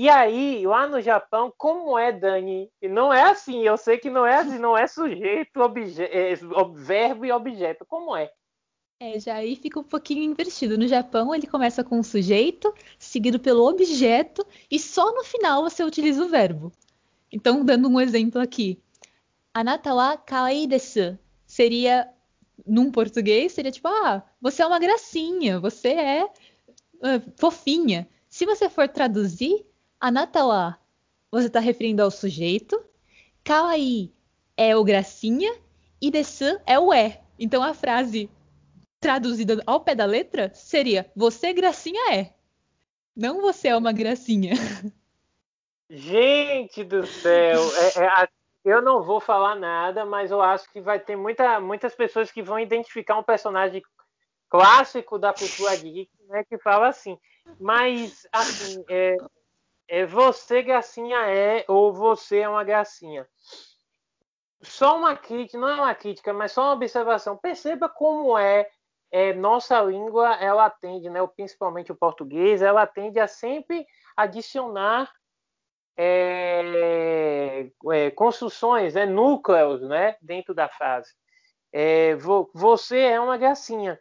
E 0.00 0.08
aí, 0.08 0.66
lá 0.66 0.86
no 0.86 0.98
Japão, 0.98 1.52
como 1.58 1.98
é, 1.98 2.10
Dani? 2.10 2.70
Não 2.84 3.12
é 3.12 3.24
assim, 3.24 3.60
eu 3.64 3.76
sei 3.76 3.98
que 3.98 4.08
não 4.08 4.24
é 4.24 4.36
assim, 4.36 4.58
não 4.58 4.74
é 4.74 4.86
sujeito, 4.86 5.60
é, 5.98 6.34
verbo 6.72 7.26
e 7.26 7.30
objeto. 7.30 7.84
Como 7.84 8.16
é? 8.16 8.32
É, 8.98 9.20
já 9.20 9.34
aí 9.34 9.54
fica 9.54 9.78
um 9.78 9.84
pouquinho 9.84 10.22
invertido. 10.22 10.78
No 10.78 10.88
Japão, 10.88 11.34
ele 11.34 11.46
começa 11.46 11.84
com 11.84 12.00
o 12.00 12.02
sujeito, 12.02 12.72
seguido 12.98 13.38
pelo 13.38 13.68
objeto, 13.68 14.42
e 14.70 14.78
só 14.78 15.14
no 15.14 15.22
final 15.22 15.64
você 15.64 15.84
utiliza 15.84 16.24
o 16.24 16.30
verbo. 16.30 16.72
Então, 17.30 17.62
dando 17.62 17.86
um 17.86 18.00
exemplo 18.00 18.40
aqui. 18.40 18.80
Anata 19.52 19.94
wa 19.94 20.16
kawaii 20.16 20.66
desu. 20.66 21.18
Seria, 21.46 22.08
num 22.66 22.90
português, 22.90 23.52
seria 23.52 23.70
tipo, 23.70 23.88
ah, 23.88 24.22
você 24.40 24.62
é 24.62 24.66
uma 24.66 24.78
gracinha, 24.78 25.60
você 25.60 25.88
é 25.88 26.24
uh, 26.24 27.32
fofinha. 27.36 28.08
Se 28.30 28.46
você 28.46 28.70
for 28.70 28.88
traduzir, 28.88 29.66
Anata 30.00 30.40
você 31.30 31.46
está 31.46 31.60
referindo 31.60 32.02
ao 32.02 32.10
sujeito. 32.10 32.82
Kawaii 33.44 34.12
é 34.56 34.74
o 34.74 34.82
gracinha. 34.82 35.54
E 36.00 36.10
desu 36.10 36.58
é 36.66 36.78
o 36.78 36.92
é. 36.92 37.20
Então 37.38 37.62
a 37.62 37.74
frase 37.74 38.30
traduzida 38.98 39.62
ao 39.66 39.80
pé 39.80 39.94
da 39.94 40.06
letra 40.06 40.50
seria: 40.54 41.10
Você 41.14 41.52
gracinha 41.52 42.14
é. 42.14 42.32
Não 43.14 43.42
você 43.42 43.68
é 43.68 43.76
uma 43.76 43.92
gracinha. 43.92 44.54
Gente 45.90 46.84
do 46.84 47.06
céu! 47.06 47.60
É, 47.96 48.22
é, 48.22 48.28
eu 48.64 48.80
não 48.80 49.02
vou 49.02 49.20
falar 49.20 49.56
nada, 49.56 50.06
mas 50.06 50.30
eu 50.30 50.40
acho 50.40 50.70
que 50.70 50.80
vai 50.80 51.00
ter 51.00 51.16
muita, 51.16 51.60
muitas 51.60 51.94
pessoas 51.94 52.30
que 52.30 52.42
vão 52.42 52.58
identificar 52.58 53.18
um 53.18 53.22
personagem 53.22 53.82
clássico 54.48 55.18
da 55.18 55.34
cultura 55.34 55.76
geek, 55.76 56.10
né, 56.28 56.44
que 56.44 56.56
fala 56.58 56.88
assim. 56.88 57.18
Mas, 57.58 58.26
assim, 58.32 58.84
é, 58.88 59.16
é 59.90 60.06
você 60.06 60.62
gracinha 60.62 61.18
é 61.26 61.64
ou 61.66 61.92
você 61.92 62.38
é 62.38 62.48
uma 62.48 62.62
gracinha. 62.62 63.26
Só 64.62 64.96
uma 64.96 65.16
crítica, 65.16 65.58
não 65.58 65.68
é 65.68 65.74
uma 65.74 65.94
crítica, 65.96 66.32
mas 66.32 66.52
só 66.52 66.62
uma 66.62 66.74
observação. 66.74 67.36
Perceba 67.36 67.88
como 67.88 68.38
é, 68.38 68.70
é 69.10 69.32
nossa 69.34 69.80
língua, 69.82 70.36
ela 70.36 70.70
tende, 70.70 71.10
né, 71.10 71.18
principalmente 71.34 71.90
o 71.90 71.96
português, 71.96 72.62
ela 72.62 72.86
tende 72.86 73.18
a 73.18 73.26
sempre 73.26 73.84
adicionar 74.16 75.10
é, 75.96 77.68
é, 77.92 78.10
construções, 78.12 78.94
né, 78.94 79.04
núcleos, 79.06 79.82
né, 79.82 80.16
dentro 80.22 80.54
da 80.54 80.68
frase. 80.68 81.12
É, 81.72 82.14
você 82.54 82.98
é 83.00 83.20
uma 83.20 83.36
gracinha. 83.36 83.98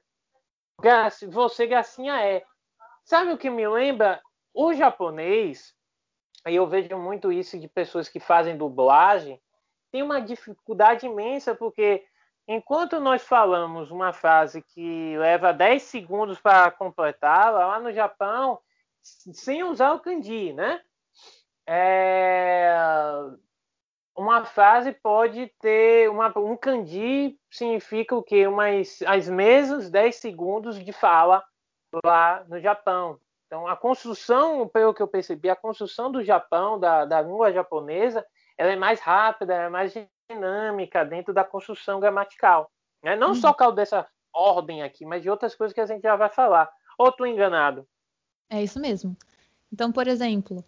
Você 1.32 1.66
gracinha 1.66 2.24
é. 2.24 2.44
Sabe 3.04 3.32
o 3.32 3.38
que 3.40 3.50
me 3.50 3.68
lembra? 3.68 4.22
O 4.54 4.74
japonês, 4.74 5.74
e 6.48 6.56
eu 6.56 6.68
vejo 6.68 6.98
muito 6.98 7.32
isso 7.32 7.60
de 7.60 7.68
pessoas 7.68 8.08
que 8.08 8.20
fazem 8.20 8.58
dublagem, 8.58 9.42
tem 9.92 10.04
uma 10.04 10.22
dificuldade 10.22 11.06
imensa, 11.06 11.56
porque 11.56 12.06
enquanto 12.48 13.00
nós 13.00 13.24
falamos 13.24 13.92
uma 13.92 14.14
frase 14.14 14.62
que 14.62 15.18
leva 15.18 15.52
10 15.52 15.82
segundos 15.84 16.40
para 16.40 16.72
completá-la, 16.72 17.66
lá 17.66 17.80
no 17.80 17.92
Japão, 17.92 18.60
sem 19.02 19.64
usar 19.64 19.94
o 19.94 20.00
kanji, 20.00 20.54
né? 20.54 20.82
É... 21.68 22.76
Uma 24.16 24.44
frase 24.44 24.92
pode 24.92 25.48
ter 25.62 26.10
uma, 26.10 26.38
um 26.38 26.58
kanji 26.58 27.40
significa 27.50 28.16
o 28.16 28.24
quê? 28.24 28.48
Umas, 28.48 29.02
as 29.04 29.30
mesmas 29.30 29.90
10 29.90 30.16
segundos 30.16 30.84
de 30.84 30.92
fala 30.92 31.44
lá 32.04 32.44
no 32.48 32.60
Japão. 32.60 33.20
Então, 33.50 33.68
a 33.68 33.76
construção, 33.76 34.68
pelo 34.68 34.94
que 34.94 35.02
eu 35.02 35.08
percebi, 35.08 35.50
a 35.50 35.56
construção 35.56 36.12
do 36.12 36.24
Japão, 36.24 36.80
da, 36.80 37.04
da 37.04 37.20
língua 37.20 37.52
japonesa, 37.52 38.24
ela 38.56 38.72
é 38.72 38.76
mais 38.76 39.00
rápida, 39.00 39.56
é 39.56 39.68
mais 39.68 39.92
dinâmica 40.30 41.04
dentro 41.04 41.34
da 41.34 41.44
construção 41.44 42.00
gramatical. 42.00 42.70
Né? 43.04 43.16
Não 43.16 43.32
hum. 43.32 43.36
só 43.36 43.52
por 43.52 43.58
causa 43.58 43.76
dessa 43.76 44.08
ordem 44.32 44.84
aqui, 44.84 45.04
mas 45.04 45.24
de 45.24 45.32
outras 45.32 45.56
coisas 45.56 45.74
que 45.74 45.82
a 45.82 45.88
gente 45.88 46.04
já 46.04 46.16
vai 46.16 46.30
falar. 46.30 46.70
Ou 46.96 47.10
estou 47.10 47.26
enganado? 47.26 47.88
É 48.52 48.62
isso 48.62 48.80
mesmo. 48.80 49.18
Então, 49.74 49.92
por 49.92 50.08
exemplo, 50.08 50.64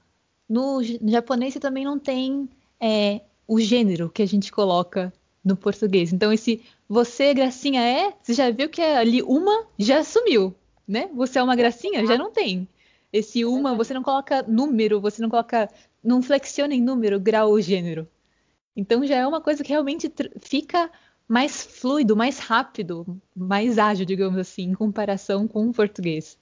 no, 0.49 0.79
no 0.79 1.11
japonês 1.11 1.53
você 1.53 1.59
também 1.59 1.85
não 1.85 1.99
tem 1.99 2.49
é, 2.79 3.21
o 3.47 3.59
gênero 3.59 4.09
que 4.09 4.23
a 4.23 4.27
gente 4.27 4.51
coloca 4.51 5.13
no 5.45 5.55
português. 5.55 6.11
Então, 6.11 6.33
esse 6.33 6.65
você, 6.89 7.31
gracinha, 7.31 7.83
é, 7.83 8.11
você 8.19 8.33
já 8.33 8.49
viu 8.49 8.69
que 8.69 8.81
ali 8.81 9.21
uma 9.21 9.67
já 9.77 10.03
sumiu, 10.03 10.55
né? 10.91 11.09
Você 11.13 11.39
é 11.39 11.43
uma 11.43 11.55
gracinha, 11.55 12.05
já 12.05 12.17
não 12.17 12.31
tem. 12.31 12.67
Esse 13.13 13.41
é. 13.41 13.45
uma, 13.45 13.73
você 13.73 13.93
não 13.93 14.03
coloca 14.03 14.43
número, 14.43 14.99
você 14.99 15.21
não 15.21 15.29
coloca. 15.29 15.69
Não 16.03 16.21
flexiona 16.21 16.73
em 16.73 16.81
número, 16.81 17.19
grau 17.19 17.49
ou 17.49 17.61
gênero. 17.61 18.07
Então 18.75 19.05
já 19.05 19.15
é 19.15 19.27
uma 19.27 19.39
coisa 19.39 19.63
que 19.63 19.69
realmente 19.69 20.11
fica 20.39 20.91
mais 21.27 21.63
fluido, 21.63 22.15
mais 22.15 22.39
rápido, 22.39 23.21
mais 23.35 23.77
ágil, 23.77 24.05
digamos 24.05 24.37
assim, 24.37 24.63
em 24.63 24.73
comparação 24.73 25.47
com 25.47 25.69
o 25.69 25.73
português. 25.73 26.37